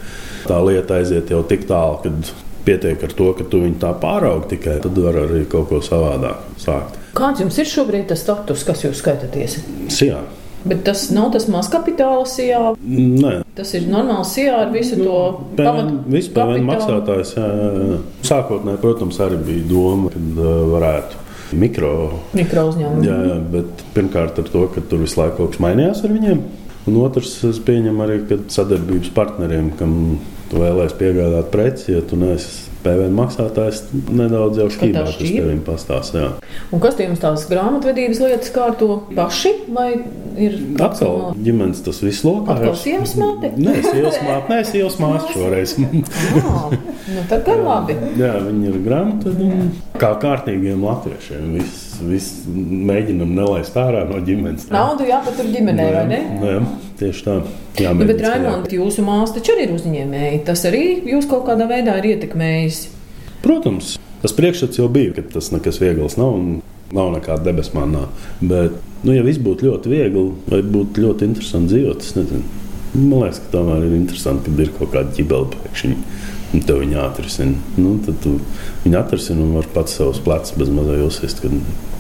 tā 0.47 0.63
lieta 0.63 1.01
aiziet 1.01 1.35
jau 1.35 1.43
tik 1.49 1.67
tālu, 1.69 1.99
kad 2.07 2.33
pietiek 2.65 3.03
ar 3.03 3.19
to, 3.19 3.33
ka 3.35 3.51
tu 3.51 3.65
viņu 3.67 3.83
tā 3.83 3.93
pāraugi 3.99 4.55
tikai, 4.55 4.79
tad 4.87 5.05
var 5.09 5.25
arī 5.27 5.43
kaut 5.51 5.73
ko 5.73 5.83
savādāk 5.85 6.47
sākt. 6.61 7.00
Kāds 7.17 7.41
jums 7.43 7.57
ir 7.59 7.67
šobrīd 7.67 8.07
tas 8.13 8.21
status, 8.23 8.63
kas 8.67 8.85
jūs 8.85 9.01
skaitāties? 9.03 9.59
Sijā. 9.91 10.21
Bet 10.61 10.83
tas 10.85 11.07
nav 11.17 11.31
tas 11.33 11.47
mazkapitāla 11.49 12.27
sijā. 12.29 12.61
Nē, 12.85 13.39
Tas 13.57 13.71
ir 13.75 13.87
normāls 13.89 14.35
sijā 14.37 14.59
ar 14.67 14.71
visu 14.75 14.99
to 15.01 15.17
PVN, 15.57 15.89
visu 16.13 16.31
PVN 16.37 16.67
kapitālu. 16.67 16.69
maksātājs. 16.69 17.33
jā, 17.39 17.47
jā, 17.49 17.71
jā. 17.91 17.99
Sākotnēji, 18.29 18.81
protams, 18.83 19.19
arī 19.25 19.39
bija 19.47 19.65
doma, 19.71 20.11
ka 20.13 20.21
uh, 20.21 20.51
varētu 20.75 21.25
mikro. 21.61 21.93
mikro 22.37 22.67
uzņēmumu. 22.71 23.05
Jā, 23.09 23.17
jā, 23.31 23.39
bet 23.57 23.85
pirmkārt 23.97 24.39
ar 24.39 24.51
to, 24.53 24.67
ka 24.75 24.85
tur 24.91 25.01
visu 25.03 25.19
laiku 25.23 25.41
kaut 25.41 25.55
kas 25.57 25.65
mainījās 25.65 26.05
ar 26.05 26.13
viņiem. 26.15 26.43
Un 26.89 26.97
otrs, 27.03 27.33
es 27.49 27.59
pieņemu 27.65 28.05
arī, 28.05 28.19
ka 28.29 28.39
sadarbības 28.53 29.11
partneriem, 29.17 29.73
kam 29.81 29.97
tu 30.53 30.61
vēlēsies 30.61 30.97
piegādāt 31.01 31.51
preci, 31.53 31.93
ja 31.97 32.05
tu 32.05 32.17
neesi 32.21 32.70
PVN 32.85 33.17
maksātājs, 33.17 33.83
nedaudz 34.09 34.61
jau 34.63 34.69
šķīra? 34.73 35.05
tevim 35.21 35.61
pastāstā. 35.67 36.31
Un 36.73 36.83
kas 36.83 36.97
tie 36.99 37.07
jums 37.09 37.23
tās 37.23 37.47
grāmatvedības 37.51 38.23
lietas 38.25 38.53
kārto 38.55 39.03
paši? 39.15 39.55
Vai 39.75 39.91
ir 40.41 40.57
Atkal 40.83 41.35
ģimenes 41.39 41.83
tas 41.87 42.01
viss 42.05 42.25
lokā. 42.27 42.57
Atkal 42.57 42.77
sievas 42.79 43.15
māte? 43.21 43.53
Nē, 43.57 43.77
sievas 43.85 44.19
māte, 44.25 44.53
nē, 44.53 44.61
sievas 44.71 44.99
māte 45.03 45.35
šoreiz. 45.37 45.77
Ah, 46.51 46.71
nu 46.71 47.23
tad 47.31 47.43
gan 47.47 47.63
labi. 47.67 47.95
Jā, 48.19 48.33
viņi 48.45 48.69
ir 48.71 48.77
grāmatvedīgi. 48.85 49.90
Kā 50.01 50.15
kārtīgiem 50.23 50.81
latviešiem. 50.85 51.51
Viss, 51.59 51.99
viss 52.09 52.45
mēģinam 52.49 53.35
nelaist 53.37 53.77
ārā 53.77 54.07
no 54.09 54.21
ģimenes. 54.25 54.69
Naudu 54.73 55.05
jāpatur 55.09 55.51
ģimenē, 55.53 55.89
vai 55.93 56.05
ne? 56.09 56.21
Jā, 56.47 56.63
tieši 57.03 57.27
tā. 57.27 57.35
Jā, 57.81 57.93
Nu, 57.97 58.07
bet, 58.09 58.23
Raimond, 58.25 58.71
jūsu 58.73 59.05
māsa 59.05 59.37
taču 59.37 59.53
arī 59.55 59.69
ir 59.69 59.75
uzņēmēji. 59.77 60.41
Tas 60.49 60.65
arī 60.71 60.83
jūs 61.13 61.29
kaut 61.29 61.45
kādā 61.51 61.69
veidā 61.69 61.99
ir 62.01 62.15
ietekmējis. 62.15 62.81
Protams, 63.45 63.95
tas 64.25 64.37
priekšstats 64.37 64.81
jau 64.81 64.89
bija, 64.93 65.13
ka 65.19 65.27
tas 65.37 65.53
nekas 65.53 65.81
viegls 65.83 66.17
nav. 66.21 66.35
un 66.41 66.61
Nav 66.91 67.13
nekāda 67.15 67.45
debesu 67.47 67.77
manā. 67.77 68.09
Bet, 68.43 68.75
nu, 69.07 69.13
ja 69.15 69.23
viss 69.23 69.39
būtu 69.39 69.69
ļoti 69.69 69.93
viegli, 69.93 70.25
vai 70.51 70.59
būtu 70.67 71.05
ļoti 71.05 71.29
interesanti 71.29 71.77
dzīvot, 71.77 72.03
es 72.03 72.17
nezinu. 72.17 72.43
Man 72.97 73.21
liekas, 73.23 73.39
ka 73.45 73.53
tomēr 73.53 73.85
ir 73.87 73.95
interesanti, 73.95 74.51
kad 74.51 74.65
ir 74.65 74.73
kaut 74.75 74.91
kāda 74.97 75.15
ģibela 75.15 75.47
pēkšņi. 75.53 75.95
Un 76.51 76.65
tev 76.67 76.81
viņa 76.83 77.03
atrisina. 77.05 77.55
Nu, 77.79 77.95
tad 78.03 78.17
tu 78.25 78.35
viņu 78.83 78.99
atrisini 78.99 79.45
un 79.45 79.53
vari 79.55 79.71
pats 79.75 79.95
savus 80.01 80.19
plecus 80.25 80.57
bez 80.59 80.71
mazā 80.75 80.97
jūsist, 80.99 81.45
ka 81.45 81.51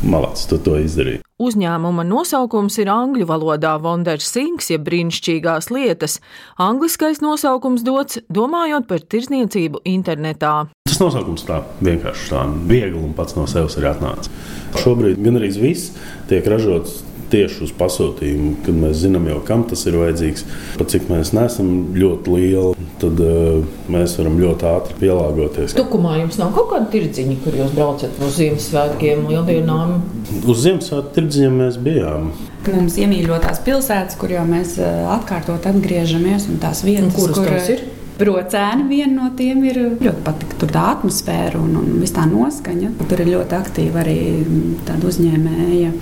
malacis 0.02 0.48
tu 0.50 0.58
to 0.58 0.74
izdarīji. 0.80 1.22
Uzņēmuma 1.40 2.02
nosaukums 2.04 2.74
ir 2.82 2.90
angļu 2.92 3.24
valodā 3.30 3.76
Wonder 3.80 4.20
Things, 4.20 4.68
jeb 4.72 4.82
brīnišķīgās 4.88 5.70
lietas. 5.72 6.18
Angliskais 6.60 7.22
nosaukums 7.24 7.84
dots 7.86 8.18
domājot 8.28 8.88
par 8.90 9.00
tirzniecību 9.00 9.80
internetā. 9.88 10.54
Tas 10.90 10.98
nosaukums 11.00 11.46
tā 11.48 11.62
vienkārši 11.80 12.32
tā 12.34 12.42
viegli 12.68 12.98
un 13.00 13.14
pats 13.16 13.38
no 13.38 13.46
sevis 13.48 13.78
ir 13.78 13.86
atnācis. 13.88 14.34
Šobrīd 14.82 15.22
gan 15.22 15.38
arī 15.40 15.52
viss 15.62 15.94
tiek 16.28 16.44
ražots 16.50 17.04
tieši 17.32 17.64
uz 17.66 17.72
pasūtījumu, 17.78 18.52
kad 18.66 18.76
mēs 18.82 19.00
zinām 19.04 19.28
jau, 19.30 19.38
kam 19.46 19.64
tas 19.70 19.84
ir 19.88 19.98
vajadzīgs. 20.00 20.44
Pat 20.80 20.92
cik 20.92 21.08
mēs 21.10 21.32
neesam 21.36 21.70
ļoti 21.96 22.34
lieli, 22.34 22.88
tad 23.02 23.22
uh, 23.24 23.62
mēs 23.92 24.16
varam 24.20 24.38
ļoti 24.40 24.68
ātri 24.70 24.98
pielāgoties. 25.04 25.76
Tukumā 25.78 26.18
jums 26.20 26.40
nav 26.40 26.52
kaut 26.56 26.70
kāda 26.74 26.90
tirdziņa, 26.94 27.38
kur 27.44 27.58
jūs 27.62 27.74
braucat 27.76 28.20
uz 28.26 28.36
Ziemassvētkiem, 28.40 29.26
lieldienām. 29.30 29.96
Uz 30.42 30.64
Ziemassvētku 30.66 31.14
tirdziņiem 31.18 31.60
mēs 31.64 31.80
bijām. 31.82 32.30
Mums 32.68 32.98
iemīļotās 33.00 33.62
pilsētas, 33.64 34.18
kur 34.20 34.34
jau 34.34 34.42
mēs 34.48 34.76
eh, 34.82 35.00
atkārtot 35.14 35.64
atgriežamies, 35.70 36.50
un 36.52 36.60
tās 36.60 36.84
Un 36.84 36.90
vietas, 36.90 37.16
kuras 37.16 37.38
kur 37.38 37.48
tās 37.48 37.72
ir? 37.72 37.86
Brocēni 38.20 38.84
viena 38.90 39.14
no 39.14 39.28
tiem 39.36 39.62
ir 39.64 39.78
ļoti 40.00 40.24
patīk. 40.26 40.56
Tur 40.60 40.72
tā 40.74 40.82
atmosfēra 40.94 41.60
un, 41.60 41.72
un 41.80 42.00
viss 42.02 42.14
tā 42.16 42.26
noskaņa. 42.28 42.92
Tur 43.08 43.22
ir 43.24 43.32
ļoti 43.32 43.56
aktīva 43.56 44.02
arī 44.02 44.18
mm, 44.42 44.74
tāda 44.88 45.08
uzņēmēja 45.08 45.92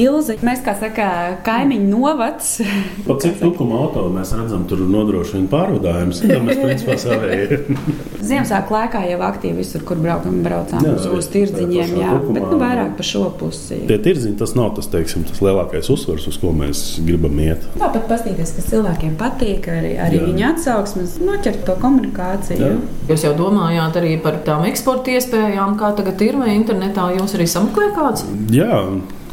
Ilze. 0.00 0.36
Mēs, 0.46 0.62
kā 0.66 0.74
saka, 0.78 1.06
kaimiņu 1.46 1.88
novads. 1.90 2.50
Pat 3.08 3.22
cik 3.24 3.38
tukuma 3.40 3.80
auto 3.84 4.06
mēs 4.12 4.32
redzam, 4.38 4.64
tur 4.70 4.82
nodrošina 4.86 5.50
pārvadājumus. 5.50 6.22
Jā, 6.26 6.40
mēs 6.46 6.60
principā 6.62 6.96
savēji. 7.00 7.60
Ziemassvētku 8.30 8.76
laikā 8.76 9.04
jau 9.10 9.20
aktīvi 9.30 9.62
visur, 9.62 9.84
kur 9.86 10.00
braukam, 10.02 10.40
braucām 10.44 10.84
Jā, 10.86 10.96
uz, 10.98 11.06
uz 11.20 11.30
tirdziņiem. 11.32 11.94
Jā, 12.00 12.16
Tukumā. 12.18 12.36
bet 12.36 12.46
nu, 12.46 12.60
vairāk 12.60 12.92
pa 12.98 13.06
šo 13.06 13.24
pusi. 13.40 13.80
Tie 13.88 13.98
tirdziņi 14.02 14.36
tas 14.40 14.54
nav 14.58 14.74
tas, 14.76 14.90
teiksim, 14.92 15.24
tas 15.28 15.42
lielākais 15.44 15.90
uzsvars, 15.92 16.26
uz 16.30 16.38
ko 16.40 16.52
mēs 16.56 16.84
gribam 17.06 17.38
iet. 17.42 17.66
Tāpat 17.80 18.06
paskatīties, 18.10 18.54
kas 18.58 18.70
cilvēkiem 18.70 19.16
patīk, 19.20 19.70
arī, 19.72 19.94
arī 20.02 20.22
viņa 20.26 20.52
atsauksmes, 20.54 21.18
noķert 21.24 21.59
to 21.66 21.76
komunikāciju. 21.80 22.58
Jā. 22.60 22.74
Jūs 23.10 23.24
jau 23.28 23.32
domājāt 23.38 23.96
arī 24.00 24.16
par 24.22 24.40
tām 24.46 24.66
eksporta 24.68 25.14
iespējām, 25.16 25.78
kā 25.80 25.94
tagad 25.98 26.20
ir, 26.26 26.38
vai 26.40 26.54
internetā 26.56 27.10
jūs 27.16 27.36
arī 27.38 27.48
sameklējat 27.50 27.96
kāds? 27.96 28.28
Jā, 28.54 28.84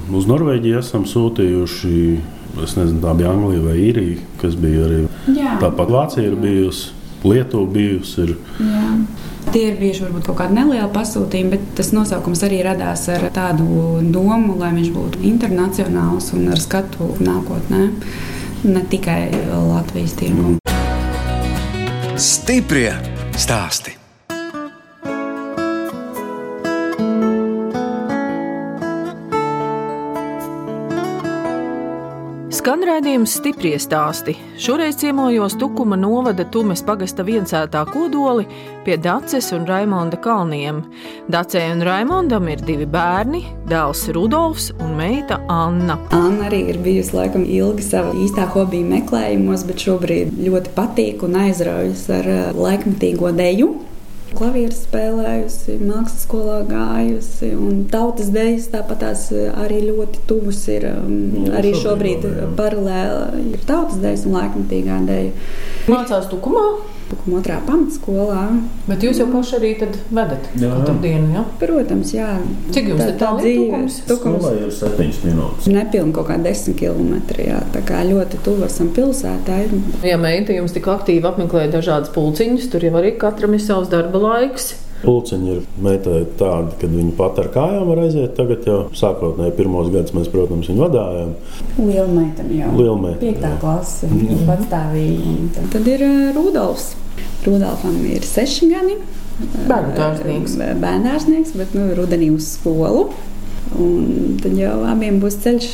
Uz 0.08 0.28
Norvēģiju 0.30 0.80
esam 0.80 1.04
sūtījuši, 1.08 2.02
es 2.64 2.76
nezinu, 2.78 3.02
tā 3.04 3.14
bija 3.18 3.34
Anglija 3.34 3.64
vai 3.66 3.76
Īrija, 3.90 4.22
kas 4.40 4.56
bija 4.60 4.86
arī 4.88 5.00
Jā. 5.36 5.58
tāpat 5.64 5.92
Vācija 5.92 6.30
ir 6.30 6.38
bijusi, 6.40 6.94
Lietuva 7.28 7.68
bijusi. 7.74 8.24
Ir. 8.24 8.36
Jā. 8.62 8.92
Tie 9.52 9.64
ir 9.72 9.76
bijuši 9.80 10.06
varbūt 10.06 10.30
kaut 10.30 10.40
kādi 10.42 10.56
nelieli 10.60 10.88
pasūtījumi, 10.96 11.52
bet 11.56 11.66
tas 11.80 11.92
nosaukums 11.96 12.44
arī 12.48 12.62
radās 12.68 13.08
ar 13.12 13.28
tādu 13.36 13.68
domu, 14.14 14.56
lai 14.62 14.72
viņš 14.78 14.94
būtu 14.96 15.24
internacionāls 15.28 16.32
un 16.38 16.48
ar 16.54 16.62
skatu 16.62 17.12
nākotnē, 17.20 17.84
ne 18.68 18.88
tikai 18.94 19.22
Latvijas 19.52 20.16
tirgu. 20.20 20.56
Stiprie 22.18 22.90
stāsti. 23.38 23.97
Skan 32.68 32.82
redzējums 32.84 33.32
stipri 33.38 33.70
stāsti. 33.80 34.34
Šoreiz 34.60 34.98
ciemojos 35.00 35.54
Tukuma 35.56 35.96
novada 35.96 36.44
Tumes 36.52 36.82
pagasta 36.84 37.24
viensētā 37.24 37.86
kodoli 37.94 38.44
pie 38.84 38.98
Daces 39.00 39.54
un 39.56 39.64
Raimonda 39.64 40.20
kalniem. 40.20 40.82
Dacei 41.32 41.64
un 41.72 41.86
Raimondam 41.88 42.52
ir 42.52 42.60
divi 42.68 42.84
bērni- 42.84 43.46
dēls 43.72 44.12
Rudolfs 44.12 44.74
un 44.84 44.98
meita 45.00 45.40
Anna. 45.48 45.96
Anna 46.12 46.50
arī 46.50 46.68
ir 46.68 46.84
bijusi 46.84 47.16
laikam 47.16 47.48
ilgi 47.48 47.88
savā 47.88 48.12
īstā 48.12 48.52
hobija 48.52 48.84
meklējumos, 48.84 49.64
bet 49.64 49.78
šobrīd 49.88 50.36
ļoti 50.36 50.76
patīk 50.76 51.24
un 51.24 51.40
aizraujas 51.48 52.10
ar 52.10 52.28
eh, 52.28 52.52
laikmatīgo 52.52 53.32
deju. 53.32 53.87
Klavieres 54.38 54.84
spēlējusi, 54.86 55.80
mākslas 55.82 56.26
skolā 56.28 56.60
gājusi, 56.70 57.50
un 57.58 57.80
tautas 57.90 58.30
dēļas 58.36 58.68
tāpat 58.76 59.02
tās 59.02 59.24
arī 59.34 59.80
ļoti 59.88 60.22
tuvas 60.30 60.60
ir. 60.70 60.86
um, 60.92 61.48
Arī 61.58 61.72
šobrīd 61.74 62.28
paralēli 62.60 63.56
ir 63.56 63.66
tautas 63.66 63.98
dēļas 64.04 64.28
un 64.30 64.38
laikmatīgā 64.38 65.00
dēļa. 65.08 65.50
Mācās 65.90 66.30
Tukumā, 66.30 66.68
Tukuma 67.10 67.40
otrā 67.42 67.58
pamatskolā. 67.66 68.42
bet 68.88 69.00
jūs 69.06 69.20
jau 69.22 69.28
paši 69.32 69.56
arī 69.60 69.70
tad 69.80 69.98
vedat 70.12 70.48
Jā, 70.56 70.68
jā. 70.68 70.72
katru 70.80 70.96
dienu. 71.02 71.34
Ja? 71.34 71.44
Protams, 71.60 72.12
jā. 72.14 72.28
Cik 72.72 72.90
jums 72.90 73.02
Tā- 73.02 73.08
ir 73.08 73.18
tā 73.22 73.30
dzīve- 73.40 73.68
Tukums? 73.68 74.00
Tukums 74.08 74.44
ir 74.52 74.72
7 74.72 75.24
minūtes. 75.24 75.68
nepilni 75.68 76.14
kaut 76.14 76.28
kā 76.28 76.38
10 76.44 76.74
km. 76.76 77.14
Jā, 77.38 77.62
tā 77.72 77.82
kā 77.84 78.04
ļoti 78.04 78.38
tuvu 78.44 78.66
esam 78.66 78.90
pilsētai. 78.90 79.70
Ja 80.04 80.18
meita 80.18 80.52
jums 80.54 80.74
tik 80.74 80.84
aktīvi 80.86 81.24
apmeklē 81.24 81.72
dažādas 81.72 82.10
pulciņas, 82.14 82.70
tur 82.72 82.82
jau 82.82 82.92
arī 82.94 83.18
katram 83.18 83.54
ir 83.54 83.60
savs 83.60 83.88
darba 83.90 84.18
laiks. 84.20 84.74
Pulciņi 85.04 85.52
ir 85.54 85.60
meitai 85.86 86.24
tādi, 86.40 86.72
kad 86.82 86.90
viņi 86.90 87.12
pat 87.20 87.38
ar 87.44 87.50
kājām 87.54 87.86
var 87.92 88.00
aiziet. 88.02 88.32
Tagad 88.38 88.66
jau 88.66 88.78
sākotnēji 88.98 89.54
pirmos 89.60 89.92
gadus 89.94 90.16
mēs, 90.18 90.30
protams, 90.34 90.70
viņu 90.72 90.82
vadājām. 90.88 91.36
Liela 91.78 92.08
meitene 92.16 92.58
jau. 92.64 92.72
Liela 92.80 92.98
meitene, 93.04 93.22
Piektā 93.28 93.52
klase. 93.62 94.10
Patstāvīgi. 94.48 95.36
un 95.36 95.50
tad- 95.54 95.70
Tad 95.76 95.88
ir 95.94 96.02
uh, 96.08 96.34
Rudolfs. 96.36 96.96
Rudolfam 97.46 98.00
ir 98.10 98.26
seši 98.26 98.72
gadi. 98.74 98.98
Bērnu 99.70 99.94
dārznieks. 100.00 100.56
Bērnārsnieks, 100.82 101.54
bet 101.60 101.74
nu, 101.78 101.92
rudenī 101.98 102.32
uz 102.34 102.48
skolu. 102.58 103.12
Un 103.78 104.38
tad 104.42 104.56
jau 104.58 104.74
abiem 104.90 105.20
būs 105.22 105.38
ceļš. 105.44 105.68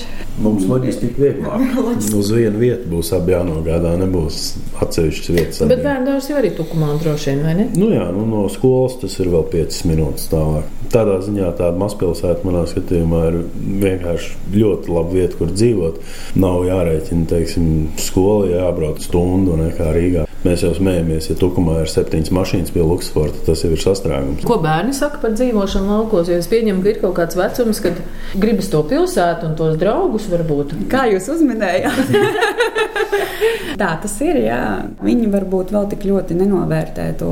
Mums 0.44 0.66
loģiski 0.68 1.12
vieglāk. 1.16 1.76
Uz 2.20 2.32
vienu 2.34 2.60
vietu 2.60 2.90
būs 2.92 3.12
abi 3.16 3.36
jānogādā, 3.36 3.94
nebūs 4.02 4.40
atsevišķas 4.84 5.30
vietas. 5.36 5.62
Bet 5.62 5.78
abiem. 5.78 5.86
bērnu 5.86 6.10
dārzs 6.10 6.30
jau 6.32 6.40
arī 6.40 6.52
Tukumā 6.58 6.90
droši 7.00 7.30
vien, 7.32 7.44
vai 7.46 7.54
ne? 7.60 7.68
Nu 7.78 7.92
jā, 7.94 8.08
nu 8.16 8.26
no 8.28 8.44
skolas 8.52 8.98
tas 9.02 9.16
ir 9.22 9.30
vēl 9.34 9.46
5 9.54 9.80
minūtes 9.92 10.28
tālāk. 10.34 10.68
Tādā 10.94 11.20
ziņā 11.26 11.54
tāda 11.58 11.80
mazpilsēta 11.82 12.46
manā 12.48 12.66
skatījumā 12.70 13.24
ir 13.30 13.40
vienkārši 13.86 14.58
ļoti 14.58 14.94
laba 14.94 15.16
vieta, 15.16 15.40
kur 15.40 15.54
dzīvot. 15.54 16.04
Nav 16.44 16.68
jārēķina, 16.68 17.30
teiksim, 17.30 17.72
skola 18.02 18.52
jābrauc 18.52 19.02
stundu 19.06 19.56
un 19.56 19.70
kā 19.78 19.94
Rīgā. 19.96 20.28
Mēs 20.44 20.64
jau 20.66 20.74
smējamies, 20.76 21.30
ja 21.32 21.38
Tukumā 21.40 21.78
ir 21.84 21.92
septiņas 21.92 22.34
mašīnas 22.36 22.74
pie 22.76 22.84
Luksusforta, 22.84 23.46
tas 23.48 23.64
jau 23.64 23.72
ir 23.72 23.80
sastrēgums. 23.80 24.44
Ko 24.48 24.58
bērni 24.64 24.92
saka 24.98 25.22
par 25.22 25.38
dzīvošanu 25.38 25.88
laukos? 25.88 26.28
Jo 26.28 26.40
es 26.42 26.50
pieņemu, 26.52 26.84
ka 26.84 26.92
ir 26.92 27.00
kaut 27.00 27.16
kāds 27.22 27.40
vecums, 27.40 27.80
kad 27.84 28.02
gribas 28.36 28.68
to 28.74 28.84
pilsētu 28.90 29.48
un 29.48 29.56
tos 29.60 29.80
draugus 29.80 30.28
varbūt. 30.32 30.76
Kā 30.92 31.06
jūs 31.14 31.32
uzminējāt? 31.38 32.12
Tā 33.80 33.90
tas 34.02 34.14
ir. 34.24 34.40
Jā. 34.44 34.60
Viņi 35.04 35.30
varbūt 35.34 35.72
vēl 35.74 35.88
tik 35.92 36.06
ļoti 36.08 36.38
nenovērtē 36.38 37.08
to 37.20 37.30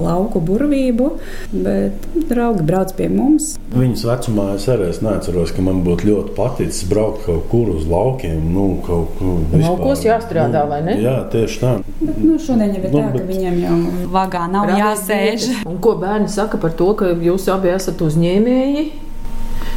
lauku 0.00 0.40
burvību, 0.44 1.10
bet 1.52 2.08
draugi 2.30 2.64
brauc 2.66 2.94
pie 2.98 3.08
mums. 3.12 3.54
Viņas 3.74 4.04
vecumā 4.08 4.48
es 4.56 4.66
arī 4.70 4.88
es 4.92 5.00
neatceros, 5.04 5.52
ka 5.54 5.64
man 5.64 5.82
būtu 5.86 6.08
ļoti 6.10 6.34
paticis 6.36 6.84
braukt 6.90 7.24
kaut 7.28 7.48
kur 7.52 7.74
uz 7.74 7.86
laukiem. 7.90 8.40
Nu, 8.54 8.66
kaut, 8.86 9.20
nu, 9.22 9.36
Laukos 9.60 10.04
jāstrādā, 10.06 10.64
vai 10.70 10.80
ne? 10.86 10.98
Jā, 11.02 11.16
tieši 11.32 11.60
tā. 11.62 11.74
Bet, 12.00 12.18
nu, 12.22 12.38
šodien 12.54 12.74
jau 12.74 12.82
ir 12.84 12.90
Nu, 12.90 12.98
tā, 12.98 13.06
ka 13.12 13.18
bet- 13.18 13.28
viņiem 13.28 13.60
jau 13.62 13.78
vagā 14.14 14.44
nav 14.50 14.70
jāsēž. 14.78 15.48
Un 15.66 15.78
ko 15.84 15.94
bērni 16.00 16.28
saka 16.28 16.56
par 16.58 16.70
to, 16.72 16.92
ka 16.94 17.12
jūs 17.14 17.48
abi 17.52 17.68
esat 17.74 17.98
uzņēmēji? 18.00 18.90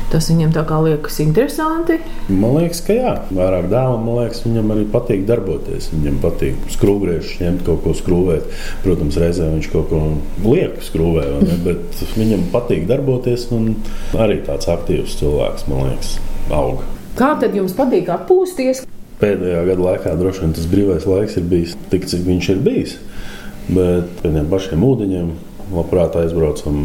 Tas 0.08 0.30
viņiem 0.32 0.54
tā 0.56 0.62
kā 0.64 0.78
liekas 0.80 1.18
interesanti. 1.20 1.98
Man 2.32 2.54
liekas, 2.56 2.80
ka 2.88 2.94
jā, 2.96 3.14
vairāk 3.36 3.66
dēlam, 3.68 4.06
man 4.08 4.22
liekas, 4.22 4.40
viņam 4.46 4.72
arī 4.72 4.86
patīk 4.94 5.26
darboties. 5.28 5.90
Viņam 5.92 6.22
patīk 6.24 6.56
skrūvgriežus, 6.72 7.34
ņemt 7.44 7.66
kaut 7.68 7.84
ko 7.84 7.92
skrūvēt. 7.92 8.48
Protams, 8.86 9.18
reizē 9.20 9.50
viņš 9.52 9.68
kaut 9.74 9.90
ko 9.92 10.02
lieku 10.48 10.80
skrūvē, 10.88 11.26
vai 11.34 11.42
ne? 11.44 11.58
bet 11.66 12.04
viņam 12.16 12.48
patīk 12.56 12.88
darboties. 12.88 13.50
un 13.52 13.76
Arī 14.16 14.40
tāds 14.48 14.70
aktīvs 14.72 15.18
cilvēks, 15.20 15.68
man 15.68 15.90
liekas, 15.92 16.14
aug. 16.56 16.86
Kā 17.20 17.34
tad 17.42 17.54
jums 17.60 17.76
patīk 17.76 18.08
atpūsties? 18.08 18.86
Pēdējā 19.18 19.64
gada 19.66 19.82
laikā 19.82 20.14
droši 20.20 20.44
vien 20.44 20.52
tas 20.54 20.68
brīvais 20.70 21.08
laiks 21.10 21.40
ir 21.40 21.46
bijis 21.50 21.74
tik, 21.92 22.06
cik 22.10 22.22
viņš 22.28 22.50
ir 22.54 22.60
bijis. 22.66 22.98
Bet 23.68 24.12
pie 24.22 24.30
tiem 24.30 24.52
pašiem 24.52 24.84
ūdeņiem 24.86 25.32
labprāt 25.74 26.16
aizbraucam 26.20 26.78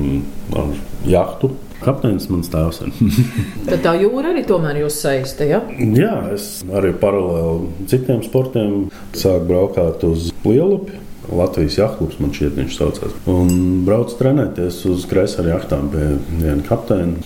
ar 0.57 0.73
jahtu. 1.07 1.53
Kapteinis 1.83 2.29
mans 2.31 2.49
tēvs 2.51 2.79
ir. 2.87 2.92
Tad 3.68 3.83
tā 3.85 3.92
jūra 3.99 4.31
arī 4.33 4.45
tomēr 4.47 4.81
jūs 4.85 5.01
saista. 5.03 5.45
Ja? 5.47 5.61
Jā, 5.77 6.14
es 6.33 6.62
arī 6.71 6.92
paralēli 6.95 7.88
citiem 7.90 8.23
sportiem 8.25 8.77
sāku 9.18 9.49
braukt 9.51 10.07
uz 10.07 10.31
Lielupi. 10.47 11.01
Latvijas 11.33 11.77
jachtklubs 11.79 12.18
man 12.18 12.33
šķiet, 12.35 12.57
viņš 12.59 12.79
saucās. 12.79 13.12
Un 13.31 13.85
braucu 13.87 14.16
trenēties 14.18 14.81
uz 14.90 15.05
kreisā 15.11 15.45
jachtām 15.47 15.92
pie 15.92 16.09
viena 16.33 16.64
kapteina. 16.66 17.21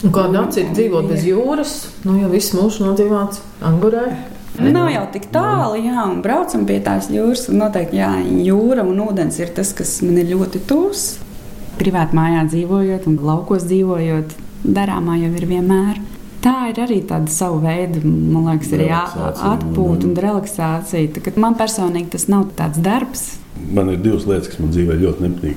Kāda 0.00 0.46
acīm 0.46 0.74
dzīvot 0.76 1.08
bez 1.08 1.24
jūras? 1.28 1.72
Nu, 2.08 2.18
jau 2.20 2.28
viss 2.32 2.54
mūžs 2.56 2.80
nodzīvots 2.84 3.40
Angurē. 3.64 4.06
Nav 4.58 4.90
jau 4.90 5.04
tik 5.14 5.28
tālu, 5.32 5.78
jā, 5.80 6.02
un 6.10 6.20
braucam 6.24 6.66
pie 6.66 6.80
tās 6.84 7.06
jūras. 7.12 7.46
Noteikti, 7.54 7.96
jā, 8.00 8.10
jūra 8.44 8.82
un 8.84 8.98
ūdens 9.06 9.38
ir 9.40 9.52
tas, 9.56 9.72
kas 9.72 10.00
man 10.02 10.18
ir 10.18 10.32
ļoti 10.34 10.60
tuvs. 10.68 11.18
Privāti 11.78 12.16
mājā 12.18 12.42
dzīvojot 12.50 13.06
un 13.08 13.16
laukos 13.24 13.64
dzīvojot, 13.70 14.34
darāmā 14.66 15.16
jau 15.22 15.30
ir 15.38 15.46
vienmēr. 15.48 16.00
Tā 16.44 16.70
ir 16.70 16.80
arī 16.82 16.98
tāda 17.04 17.28
sava 17.28 17.60
veida, 17.60 18.00
man 18.04 18.46
liekas, 18.50 18.72
arī 18.76 18.88
atpūta 18.90 20.08
un- 20.08 20.16
relaksācija. 20.16 21.12
Tā, 21.14 21.22
ka 21.24 21.40
man 21.40 21.54
personīgi 21.54 22.10
tas 22.10 22.26
nav 22.28 22.46
tāds 22.56 22.80
darbs. 22.80 23.36
Man 23.72 23.90
ir 23.90 23.98
divas 23.98 24.24
lietas, 24.24 24.48
kas 24.48 24.58
man 24.58 24.70
dzīvē 24.72 24.96
ļoti 25.00 25.20
nepatīk. 25.28 25.56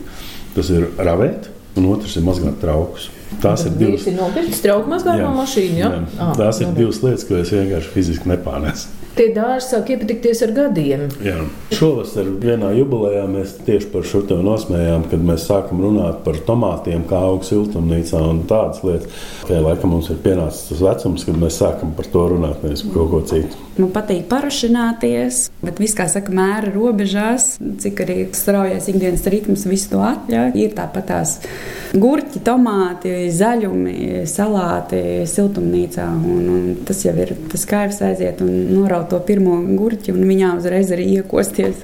Tas 0.56 0.70
ir 0.70 0.90
ravēt, 0.98 1.48
un 1.78 1.86
otrs 1.86 2.16
ir 2.18 2.24
mazgāt 2.24 2.60
traukus. 2.62 3.10
Tās 3.44 3.68
ir 3.68 3.78
divas 3.78 4.02
Visi 4.02 4.16
nopirkt 4.16 4.58
strauku 4.58 4.92
mazgājumu 4.94 5.36
mašīnu. 5.42 5.78
Ja? 5.80 5.94
Jā, 5.94 6.04
Ā, 6.18 6.34
tās 6.40 6.62
ir 6.64 6.76
divas 6.78 7.02
lietas, 7.04 7.26
ko 7.28 7.40
es 7.42 7.52
vienkārši 7.54 7.92
fiziski 7.94 8.32
nepārnesu. 8.32 9.00
Tie 9.14 9.28
dārzi 9.30 9.68
sāk 9.76 9.92
iepatikties 9.94 10.40
ar 10.42 10.52
gadiem. 10.56 11.04
Jā. 11.22 11.36
Šovasar 11.78 12.32
vienā 12.42 12.72
jubilejā 12.74 13.28
mēs 13.30 13.52
tieši 13.68 13.92
par 13.92 14.08
šo 14.10 14.24
te 14.26 14.40
nosmējām, 14.42 15.06
kad 15.12 15.22
mēs 15.28 15.46
sākam 15.52 15.84
runāt 15.86 16.24
par 16.26 16.40
tomātiem, 16.48 17.04
kā 17.10 17.20
aug 17.28 17.46
siltumnīcā 17.46 18.24
un 18.32 18.42
tādas 18.50 18.82
lietas. 18.82 19.22
Tajā 19.46 19.62
laikā 19.68 19.92
mums 19.92 20.10
ir 20.10 20.18
pienācis 20.24 20.72
tas 20.72 20.82
vecums, 20.88 21.28
kad 21.30 21.38
mēs 21.46 21.60
sākam 21.62 21.94
par 21.94 22.10
to 22.16 22.26
runāt, 22.34 22.66
nevis 22.66 22.82
par 22.88 22.96
kaut 22.98 23.12
ko 23.14 23.22
citu. 23.36 23.62
Man 23.74 23.90
patīk 23.90 24.28
parašināties, 24.30 25.48
bet 25.66 25.80
viss, 25.82 25.96
kā 25.98 26.06
saka, 26.12 26.30
mēra 26.36 26.70
robežās, 26.76 27.56
cik 27.82 28.04
arī 28.06 28.18
straujais 28.38 28.86
ikdienas 28.92 29.24
ritms 29.34 29.64
visu 29.66 29.96
to 29.96 30.02
atļauj. 30.06 30.52
Ir 30.62 30.76
tāpat 30.78 31.08
tās 31.10 31.32
gurķi, 31.98 32.44
tomāti, 32.46 33.14
zaļumi, 33.34 33.96
salāti 34.30 35.02
siltumnīcā. 35.30 36.06
Un, 36.06 36.44
un 36.54 36.68
tas 36.86 37.02
jau 37.02 37.16
ir 37.26 37.34
tas 37.50 37.66
kaivs 37.70 37.98
aiziet 38.06 38.44
un 38.46 38.52
noraut 38.76 39.10
to 39.10 39.18
pirmo 39.26 39.58
gurķi, 39.74 40.14
un 40.14 40.22
viņā 40.30 40.54
uzreiz 40.60 40.94
arī 40.94 41.10
iekosties. 41.18 41.82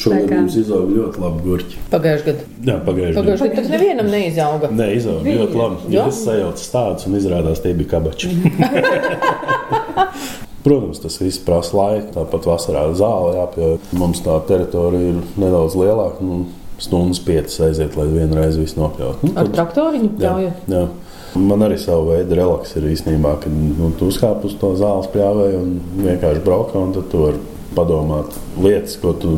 Šogad 0.00 0.24
Tā 0.24 0.30
kā- 0.30 0.40
mums 0.40 0.56
izauga 0.56 0.94
ļoti 0.94 1.20
labi 1.20 1.44
gurķi. 1.50 1.80
Pagājušajā 1.92 2.26
gadā. 2.30 2.42
Jā, 2.70 2.76
pagājušajā 2.86 3.16
Pagājušajā 3.20 3.50
gadā 3.50 3.60
tas 3.60 3.70
nevienam 3.74 4.08
neizauga. 4.14 4.72
Nē, 4.72 4.88
izauga 4.96 5.36
ļoti 5.36 5.60
labi. 5.60 5.76
Jā. 5.90 6.00
Ja 6.00 6.08
es 6.08 6.24
sajaucu 6.24 6.64
stādus 6.64 7.06
un 7.10 7.20
izrādās, 7.20 7.60
tie 7.64 7.74
bija 7.76 7.92
kabači. 7.96 8.32
Protams, 10.66 10.98
tas 10.98 11.20
viss 11.22 11.38
prasa 11.46 11.76
laiku. 11.78 12.10
Tāpat 12.16 12.46
vasarā 12.50 12.86
zāle 12.98 13.36
jāpieņem. 13.36 13.90
Mums 14.00 14.22
tā 14.24 14.34
teritorija 14.48 15.12
ir 15.12 15.20
nedaudz 15.38 15.76
lielāka. 15.78 16.26
Nu, 16.26 16.40
stundas 16.82 17.20
piecas 17.24 17.60
aiziet, 17.64 17.94
lai 17.96 18.08
vienreiz 18.10 18.58
viss 18.58 18.76
nopļautu. 18.76 19.30
Nu, 19.30 19.36
Ar 19.38 19.50
traktoriņu 19.52 20.10
jā. 20.20 20.86
Man 21.36 21.62
arī 21.66 21.76
savu 21.80 22.10
veidu 22.10 22.36
relaks 22.38 22.74
ir 22.80 22.88
īstenībā, 22.90 23.36
kad 23.42 23.52
nu, 23.52 23.92
tu 23.98 24.08
uzkāp 24.10 24.44
uz 24.48 24.56
to 24.60 24.72
zāles 24.80 25.08
pļāvēju 25.12 25.60
un 25.60 25.72
vienkārši 26.00 26.42
brauc, 26.44 26.74
un 26.80 26.94
tu 26.96 27.22
vari 27.22 27.40
padomāt 27.76 28.36
lietas, 28.62 28.96
ko 29.00 29.12
tu 29.20 29.36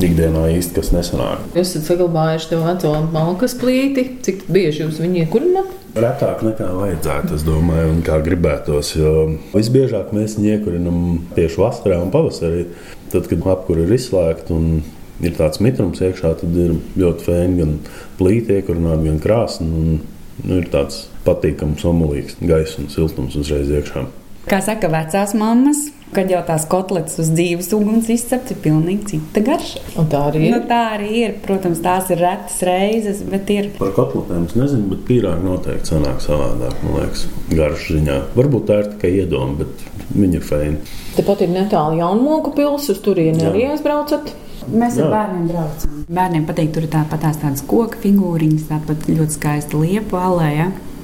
ikdienā 0.00 0.46
īsti 0.56 0.76
kas 0.78 0.90
nesanāk. 0.94 1.44
Jūs 1.56 1.74
esat 1.74 1.90
saglabājuši 1.90 2.50
to 2.52 2.60
veco 2.64 2.92
malkas 3.12 3.54
plīti, 3.60 4.06
cik 4.24 4.46
bieži 4.52 4.86
jūs 4.86 5.00
viņu 5.02 5.24
iekurināt? 5.26 5.78
Retāk 5.92 6.40
nekā 6.46 6.70
vajadzētu, 6.72 7.36
es 7.36 7.44
domāju, 7.44 7.90
un 7.92 8.00
kā 8.06 8.16
gribētos. 8.24 8.94
Jo 8.96 9.12
visbiežāk 9.52 10.14
mēs 10.16 10.38
viņu 10.38 10.54
iekurinām 10.56 11.02
tieši 11.36 11.60
vasarā 11.60 12.00
un 12.00 12.12
pavasarī. 12.14 12.64
Tad, 13.12 13.28
kad 13.28 13.44
apkūra 13.54 13.84
ir 13.84 13.92
izslēgta 13.98 14.56
un 14.56 14.80
ir 15.22 15.36
tāds 15.36 15.60
mitrums 15.62 16.00
iekšā, 16.00 16.32
tad 16.40 16.56
ir 16.56 16.78
ļoti 16.98 17.28
fēni 17.28 17.60
gan 17.60 17.76
plīti 18.18 18.56
iekurināt, 18.56 19.04
gan 19.04 19.20
krāsa. 19.22 19.66
Nu, 19.68 20.00
ir 20.48 20.68
tāds 20.72 21.06
patīkams, 21.26 21.84
omulīgs 21.86 22.40
gaisa 22.40 22.80
un 22.82 22.88
siltums 22.92 23.36
uzreiz 23.38 23.68
iekšā. 23.70 24.06
Kā 24.48 24.58
saka 24.64 24.88
vecās 24.90 25.36
mammas, 25.38 25.90
kad 26.12 26.30
jau 26.30 26.40
tās 26.46 26.66
kotletes 26.70 27.18
uz 27.22 27.30
dzīves 27.32 27.70
uguns 27.76 28.10
izcepts, 28.12 28.52
ir 28.54 28.60
pilnīgi 28.64 29.14
cita 29.14 29.42
garša. 29.44 29.82
Un 30.00 30.10
tā 30.12 30.22
arī 30.30 30.44
ir. 30.46 30.54
Nu, 30.54 30.60
tā 30.68 30.80
arī 30.96 31.10
ir. 31.22 31.34
Protams, 31.44 31.80
tās 31.84 32.10
ir 32.12 32.20
retas 32.22 32.60
reizes, 32.68 33.22
bet 33.28 33.50
ir. 33.54 33.70
Par 33.78 33.94
kotletēm 33.96 34.46
es 34.50 34.56
nezinu, 34.58 34.90
bet 34.92 35.06
pīrāgi 35.08 35.46
noteikti 35.46 35.94
sanāk 35.94 36.20
savādāk, 36.24 36.76
man 36.84 37.00
liekas, 37.00 37.26
garšu 37.52 37.98
ziņā. 37.98 38.20
Varbūt 38.38 38.68
tā 38.68 38.78
ir 38.82 38.92
tikai 38.94 39.14
iedoma, 39.22 39.58
bet 39.62 39.88
viņi 40.12 40.38
ir 40.38 40.46
feini. 40.46 40.94
Tepat 41.16 41.44
ir 41.46 41.52
netālu 41.52 42.00
Jaunmoku 42.00 42.54
pils, 42.56 42.88
uz 42.92 43.02
turieni 43.04 43.48
arī 43.48 43.66
aizbraucat. 43.72 44.32
Mēs 44.70 44.94
Jā. 44.94 45.08
ar 45.08 45.14
bērniem 45.16 45.48
braucam. 45.50 46.02
Bērniem 46.12 46.44
patīk, 46.46 46.70
tur 46.74 46.86
ir 46.86 46.92
tāpat 46.92 47.24
tās 47.24 47.40
tādas 47.42 47.64
koku 47.66 47.98
figūriņas, 48.04 48.68
tāpat 48.68 49.08
ļoti 49.10 49.34
skaista 49.34 49.80
liepa 49.80 50.20
alē. 50.28 50.52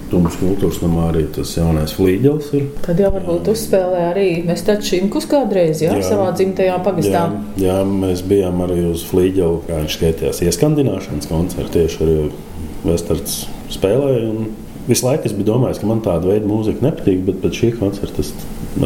Tums 0.08 0.38
kultūras 0.40 0.78
namā 0.80 1.10
arī 1.10 1.26
tas 1.34 1.50
jaunais 1.56 1.92
flīģels 1.96 2.52
ir. 2.56 2.68
Tad 2.86 3.00
jau 3.02 3.10
varbūt 3.12 3.50
uzspēlē 3.52 4.04
arī 4.10 4.28
mēs 4.48 4.64
taču 4.64 4.94
šimkus 4.94 5.28
kādreiz, 5.28 5.82
jā, 5.84 5.92
jā. 5.92 6.00
Jā. 6.00 6.12
savā 6.14 6.30
dzimtajā 6.38 6.78
pagastā. 6.86 7.26
Jā, 7.60 7.66
jā, 7.66 7.80
mēs 7.88 8.22
bijām 8.28 8.62
arī 8.64 8.86
uz 8.92 9.04
flīģeļa, 9.10 9.66
kā 9.66 9.82
viņš 9.82 9.98
skaitījās, 9.98 10.40
ieskandināšanas 10.48 11.28
koncertu 11.28 11.76
tieši 11.76 12.00
arī 12.06 12.16
Vestards 12.86 13.42
spēlēja. 13.74 14.32
un 14.32 14.48
Visu 14.88 15.04
laiku 15.04 15.28
es 15.28 15.34
domājis, 15.36 15.82
ka 15.82 15.88
man 15.88 15.98
tāda 16.00 16.30
veida 16.30 16.48
mūzika 16.48 16.80
nepatīk, 16.86 17.20
bet 17.26 17.42
pēc 17.42 17.58
šī 17.60 17.68
koncerta 17.76 18.22
es 18.24 18.30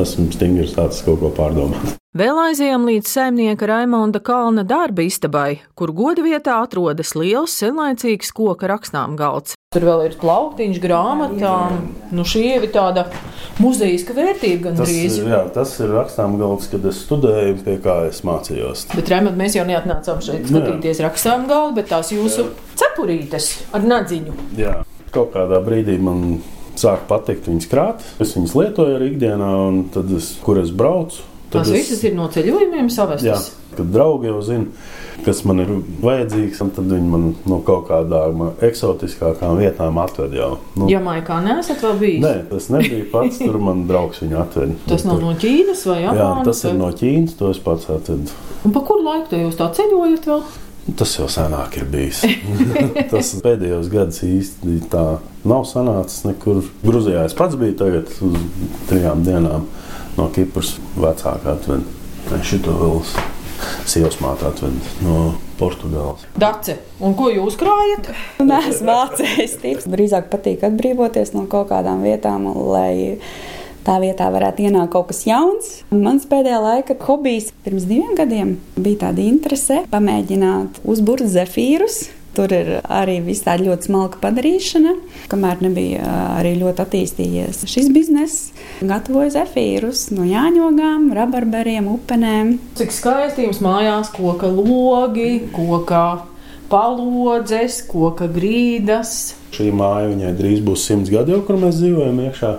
esmu 0.03 0.33
stingri 0.35 0.67
sācis 0.67 1.05
kaut 1.07 1.21
ko 1.23 1.31
pārdomāt. 1.37 1.95
Vēl 2.19 2.41
aizējām 2.49 2.89
līdz 2.91 3.09
saimnieka 3.09 3.69
Raimonda 3.71 4.19
Kalna 4.21 4.67
darba 4.67 5.07
istabai, 5.07 5.63
kur 5.79 5.95
goda 5.95 6.25
vietā 6.27 6.59
atrodas 6.65 7.15
liels 7.15 7.55
senlaicīgs 7.63 8.35
koka 8.35 8.69
rakstām 8.73 9.15
galds. 9.17 9.55
Tur 9.73 9.87
vēl 9.89 10.03
ir 10.05 10.17
plauktiņš, 10.21 10.79
grāmatām. 10.83 11.79
Nu, 12.13 12.25
šī 12.29 12.43
ir 12.59 12.67
tāda 12.75 13.07
muzejiska 13.63 14.13
vērtība 14.17 14.75
Tas, 14.77 14.83
gandrīz. 14.83 15.19
ir- 15.23 15.31
jā, 15.33 15.41
tas 15.55 15.73
ir 15.81 15.89
rakstām 15.89 16.39
galds, 16.39 16.67
kad 16.71 16.85
es 16.85 16.99
studēju, 17.07 17.63
pie 17.65 17.79
kā 17.79 18.09
es 18.09 18.21
mācījos. 18.21 18.87
Bet, 18.95 19.09
Raimond, 19.09 19.37
mēs 19.41 19.57
jau 19.57 19.65
neatnācām 19.65 20.21
šeit 20.21 20.45
Jā. 20.45 20.49
skatīties 20.53 21.01
rakstām 21.01 21.47
galdu, 21.49 21.75
bet 21.77 21.89
tās 21.89 22.13
jūsu 22.13 22.49
cepurītes 22.77 23.63
ar 23.73 23.81
nadziņu. 23.81 24.33
Jā. 24.59 24.83
Kaut 25.13 25.33
kādā 25.35 25.59
brīdī 25.65 25.99
man 26.01 26.43
sāk 26.77 27.07
patikt 27.09 27.47
viņas 27.49 27.69
krāt. 27.69 28.01
Es 28.21 28.35
viņas 28.35 28.55
lietoju 28.55 28.97
arī 28.99 29.11
ikdienā, 29.17 29.69
un 29.69 29.85
tad, 29.93 30.11
es, 30.17 30.37
kur 30.43 30.59
es 30.59 30.71
braucu, 30.71 31.17
tad 31.51 31.65
Tās 31.65 31.69
es, 31.73 31.89
visas 31.91 32.05
ir 32.05 32.15
no 32.15 32.29
ceļojumiem 32.29 32.89
Jā, 32.89 32.95
savestas. 32.97 33.51
kad 33.77 33.87
draugi 33.93 34.27
jau 34.29 34.41
zina, 34.43 34.67
kas 35.25 35.43
man 35.49 35.61
ir 35.63 35.71
vajadzīgs, 36.03 36.61
un 36.65 36.71
tad 36.77 36.89
viņi 36.93 37.09
man 37.13 37.27
no 37.49 37.59
kaut 37.67 37.87
kādām 37.91 38.43
eksotiskākām 38.65 39.59
vietām 39.61 39.99
atved 40.03 40.35
jau. 40.37 40.51
Nu, 40.79 40.89
Jamaikā 40.91 41.39
neesat 41.45 41.83
vēl 41.85 41.99
bijis. 42.01 42.25
Nē, 42.25 42.33
tas 42.51 42.69
nebija 42.75 43.07
pats. 43.13 43.39
Tur 43.43 43.59
man 43.63 43.85
draugs 43.91 44.23
viņu 44.25 44.41
atveda. 44.43 44.75
Tas 44.89 45.05
nav 45.09 45.21
no 45.23 45.33
Ķīnas 45.39 45.87
vai 45.91 46.01
Jā, 46.03 46.11
Japānas. 46.13 46.45
tas 46.51 46.65
ir 46.65 46.71
vai- 46.71 46.79
no 46.79 46.91
Ķīnas. 47.03 47.37
To 47.39 47.51
es 47.51 47.59
pats 47.63 47.87
atvedu. 47.93 48.31
Un 48.65 48.73
pa 48.75 48.81
kuru 48.81 49.03
laiku 49.07 49.37
jūs 49.45 49.57
tā 49.59 49.71
ceļojat 49.79 50.29
vēl? 50.31 50.43
Tas 50.99 51.13
jau 51.19 51.29
senāk 51.31 51.77
ir 51.79 51.85
bijis. 51.87 52.25
tas 53.13 53.29
pēdējos 53.45 53.89
gados 53.93 54.19
īsti 54.27 54.81
tā 54.91 55.05
nav 55.47 55.63
sanācis 55.71 56.25
nekur. 56.27 56.63
Grūzijā 56.83 57.25
es 57.29 57.35
pats 57.39 57.55
biju 57.61 57.77
tagad 57.79 58.11
uz 58.21 58.39
trijām 58.91 59.23
dienām 59.27 59.69
no 60.19 60.29
Kipras 60.35 60.75
vecākā 60.99 61.55
atveda. 61.55 61.87
Šito 62.43 62.75
vēl 62.79 62.99
sievas 63.89 64.19
māte 64.23 64.47
atveda 64.49 64.95
no 65.05 65.33
Portugāles. 65.61 66.27
Dace, 66.39 66.79
un 67.03 67.17
ko 67.19 67.31
jūs 67.33 67.59
krājat? 67.61 68.13
Nē, 68.43 68.61
es 68.71 68.83
vācēju 68.87 69.49
tips. 69.63 69.89
Drīzāk 69.93 70.31
patīk 70.33 70.65
atbrīvoties 70.67 71.35
no 71.37 71.47
kaut 71.51 71.71
kādām 71.73 72.03
vietām, 72.07 72.49
lai 72.73 73.29
tā 73.87 73.99
vietā 74.03 74.29
varētu 74.33 74.67
ienākt 74.69 74.95
kaut 74.95 75.11
kas 75.11 75.25
jauns. 75.27 75.71
Mans 75.91 76.27
pēdējā 76.31 76.63
laika 76.63 76.97
hobijs 77.07 77.53
pirms 77.67 77.87
diviem 77.91 78.17
gadiem 78.19 78.57
bija 78.77 79.09
tāda 79.09 79.25
interese 79.27 79.83
pamēģināt 79.93 80.83
uzbūvēt 80.87 81.33
zefīrus. 81.35 82.05
Tur 82.33 82.53
ir 82.57 82.69
arī 82.89 83.19
viss 83.21 83.45
tāda 83.45 83.67
ļoti 83.67 83.91
smalka 83.91 84.21
padarīšana, 84.23 84.95
kamēr 85.29 85.61
nebija 85.67 86.13
arī 86.39 86.55
ļoti 86.63 86.81
attīstījies 86.87 87.61
šis 87.69 87.91
bizness. 87.93 88.47
Gatavoju 88.81 89.35
zefīrus 89.35 90.07
no 90.17 90.25
jāņogām, 90.25 91.11
rabarberiem, 91.17 91.91
upenēm. 91.93 92.55
Cik 92.81 92.97
skaisti 92.97 93.45
jums 93.45 93.61
mājās 93.65 94.15
koka 94.17 94.49
logi, 94.49 95.43
koka 95.53 96.23
palodzes, 96.73 97.83
koka 97.85 98.31
grīdas. 98.33 99.35
Šī 99.53 99.69
māja 99.77 100.09
viņai 100.15 100.33
drīz 100.39 100.65
būs 100.65 100.87
simts 100.89 101.13
gadi, 101.13 101.35
jau 101.37 101.43
kur 101.45 101.61
mēs 101.61 101.77
dzīvojam 101.83 102.25
iekšā. 102.31 102.55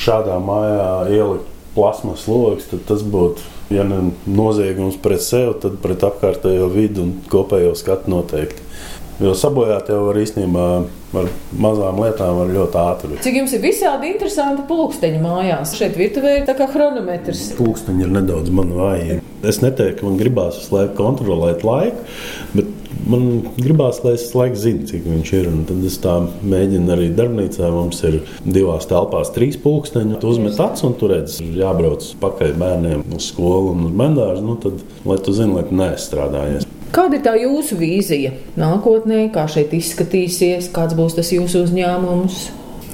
Šādā 0.00 0.38
mājā 0.38 0.90
ielikt 1.10 1.50
plasmas 1.74 2.28
logs, 2.30 2.70
tad 2.70 2.86
tas 2.86 3.02
būtu, 3.02 3.42
ja 3.74 3.82
noziegums 3.84 4.98
pret 5.02 5.26
sevi, 5.26 5.58
tad 5.62 5.78
pret 5.82 6.06
apkārtējo 6.06 6.70
vidi 6.70 7.02
un 7.02 7.16
kopējo 7.30 7.74
skatu 7.78 8.14
noteikti. 8.14 8.69
Jo 9.20 9.34
sabojāt 9.36 9.90
jau 9.92 9.98
var 10.06 10.16
īstenībā 10.16 10.66
ar 11.20 11.26
mazām 11.60 11.98
lietām 12.00 12.38
var 12.38 12.52
ļoti 12.54 12.78
ātri. 12.80 13.18
Cik 13.20 13.36
jums 13.42 13.52
ir 13.52 13.60
visādi 13.60 14.08
interesanti 14.14 14.64
pulksteņi 14.68 15.20
mājās? 15.20 15.74
Šeit 15.76 15.98
virtuvē 16.00 16.38
ir 16.38 16.46
tā 16.48 16.54
kā 16.56 16.70
chronometrs. 16.70 17.50
Pūksteņi 17.58 18.06
ir 18.06 18.14
nedaudz 18.14 18.52
man 18.54 18.72
vājīgi. 18.78 19.18
Es 19.44 19.60
neteiktu, 19.60 20.00
ka 20.00 20.08
man 20.08 20.16
gribās 20.20 20.60
visu 20.60 20.76
laiku 20.76 20.96
kontrolēt 21.00 21.64
laiku, 21.64 22.06
bet 22.56 22.72
man 23.10 23.28
gribās, 23.60 24.00
lai 24.04 24.14
es 24.16 24.24
visu 24.26 24.40
laiku 24.40 24.60
zinu, 24.64 24.88
cik 24.88 25.04
viņš 25.08 25.34
ir. 25.36 25.52
Un 25.52 25.62
tad 25.68 25.84
es 25.90 26.00
tā 26.00 26.16
mēģinu 26.40 26.96
arī 26.96 27.12
darbnīcā. 27.20 27.70
Mums 27.76 28.00
ir 28.08 28.20
divās 28.44 28.88
telpās 28.88 29.32
trīs 29.36 29.60
pulksteņi. 29.60 30.16
Tu 30.20 30.32
uzmet 30.32 30.60
acis 30.64 30.88
un 30.88 30.96
tur 31.00 31.12
redz, 31.16 31.40
jābrauc 31.60 32.08
pakaļ 32.24 32.56
bērniem 32.64 33.06
uz 33.16 33.30
skolu 33.34 33.74
un 33.76 33.88
uz 33.90 33.96
bendāžu. 34.00 34.44
Nu, 34.48 34.56
tad, 34.64 34.84
lai 35.04 35.20
tu 35.24 35.36
zini, 35.36 35.56
lai 35.58 35.68
tu 35.68 35.80
nestrādājies. 35.80 36.69
Kāda 36.90 37.20
ir 37.20 37.22
tā 37.22 37.36
jūsu 37.38 37.76
vīzija 37.78 38.32
nākotnē, 38.58 39.28
kā 39.30 39.44
šeit 39.46 39.70
izskatīsies, 39.78 40.72
kāds 40.74 40.96
būs 40.98 41.14
tas 41.14 41.28
jūsu 41.30 41.62
uzņēmums? 41.68 42.40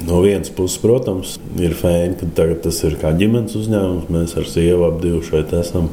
No 0.05 0.19
vienas 0.21 0.51
puses, 0.53 0.77
protams, 0.83 1.31
ir 1.57 1.73
fēni, 1.73 2.13
ka 2.19 2.27
tagad 2.37 2.61
tas 2.67 2.77
ir 2.85 2.99
kā 3.01 3.09
ģimenes 3.17 3.57
uzņēmums. 3.57 4.11
Mēs 4.13 4.35
ar 4.37 4.45
sievu 4.45 4.85
ap 4.85 4.99
divu 5.01 5.23
šeit 5.25 5.55
esam. 5.57 5.89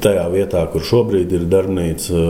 Tajā 0.00 0.22
vietā, 0.32 0.62
kur 0.72 0.80
šobrīd 0.80 1.32
ir 1.36 1.42
darbnīca, 1.52 2.20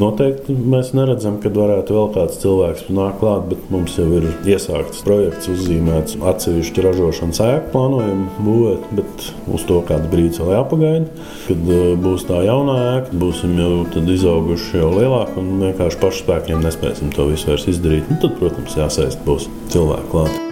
noteikti 0.00 0.54
mēs 0.56 0.94
neredzam, 0.96 1.36
kad 1.42 1.52
varētu 1.58 1.92
vēl 1.92 2.08
kāds 2.14 2.38
cilvēks 2.40 2.86
nākt 2.96 3.20
klāt, 3.20 3.44
bet 3.50 3.66
mums 3.72 3.98
jau 4.00 4.06
ir 4.16 4.28
iesākts 4.48 5.02
projekts, 5.04 5.50
uzzīmēts 5.52 6.16
atsevišķu 6.32 6.86
ražošanas 6.86 7.42
ēku, 7.44 7.70
plānojam 7.74 8.24
būvēt, 8.40 8.88
bet 8.96 9.28
uz 9.52 9.68
to 9.68 9.82
kāds 9.90 10.08
brīdis 10.12 10.40
vēl 10.40 10.56
jāpagaida. 10.56 11.28
Kad 11.44 11.72
eh, 11.76 11.86
būs 12.08 12.28
tā 12.30 12.40
jaunā 12.48 12.78
ēka, 12.96 13.16
būsim 13.20 13.56
jau 13.60 13.72
izauguši 14.16 14.80
jau 14.80 14.92
lielāki 14.96 15.42
un 15.44 15.58
vienkārši 15.66 16.00
pašu 16.00 16.24
spēkiem 16.24 16.64
nespēsim 16.64 17.12
to 17.12 17.28
visu 17.28 17.52
vairs 17.52 17.68
izdarīt. 17.68 18.08
Nu, 18.08 18.22
tad, 18.22 18.38
protams, 18.40 18.80
jāsaist 18.80 19.20
būs 19.28 19.50
cilvēki 19.74 20.14
klāt. 20.14 20.49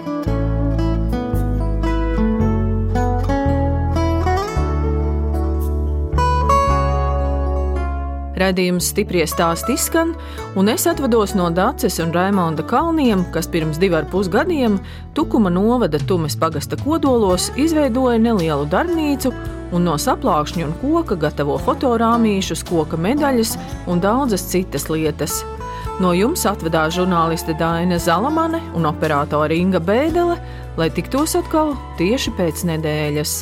Radījums 8.49 8.87
stipri 8.89 9.21
stāst 9.29 9.67
izskan, 9.69 10.15
un 10.57 10.71
es 10.71 10.87
atvados 10.89 11.35
no 11.37 11.51
Dācis 11.53 11.99
un 12.01 12.09
Raimonda 12.15 12.63
kalniem, 12.65 13.21
kas 13.33 13.45
pirms 13.51 13.77
diviem 13.77 14.07
pusgadiem 14.09 14.79
Tukuma 15.13 15.51
novada 15.53 15.99
Tumes 16.09 16.33
pagasta 16.39 16.79
kodolos 16.79 17.51
izveidoja 17.61 18.17
nelielu 18.17 18.65
darbnīcu 18.71 19.29
un 19.77 19.85
no 19.85 19.99
saplākšņa 20.01 20.65
un 20.65 20.73
koka 20.81 21.19
gatavo 21.21 21.59
fotorāmīšus, 21.61 22.65
koka 22.65 22.97
medaļas 22.97 23.53
un 23.85 24.01
daudzas 24.01 24.47
citas 24.49 24.89
lietas. 24.89 25.43
No 26.01 26.15
jums 26.17 26.47
atvedās 26.49 26.95
žurnāliste 26.97 27.53
Dāna 27.59 27.99
Zalamane 28.01 28.63
un 28.73 28.89
operātore 28.89 29.61
Inga 29.61 29.83
Bēdelē, 29.83 30.39
lai 30.79 30.89
tiktos 30.95 31.37
atkal 31.37 31.75
tieši 32.01 32.33
pēc 32.39 32.65
nedēļas. 32.71 33.41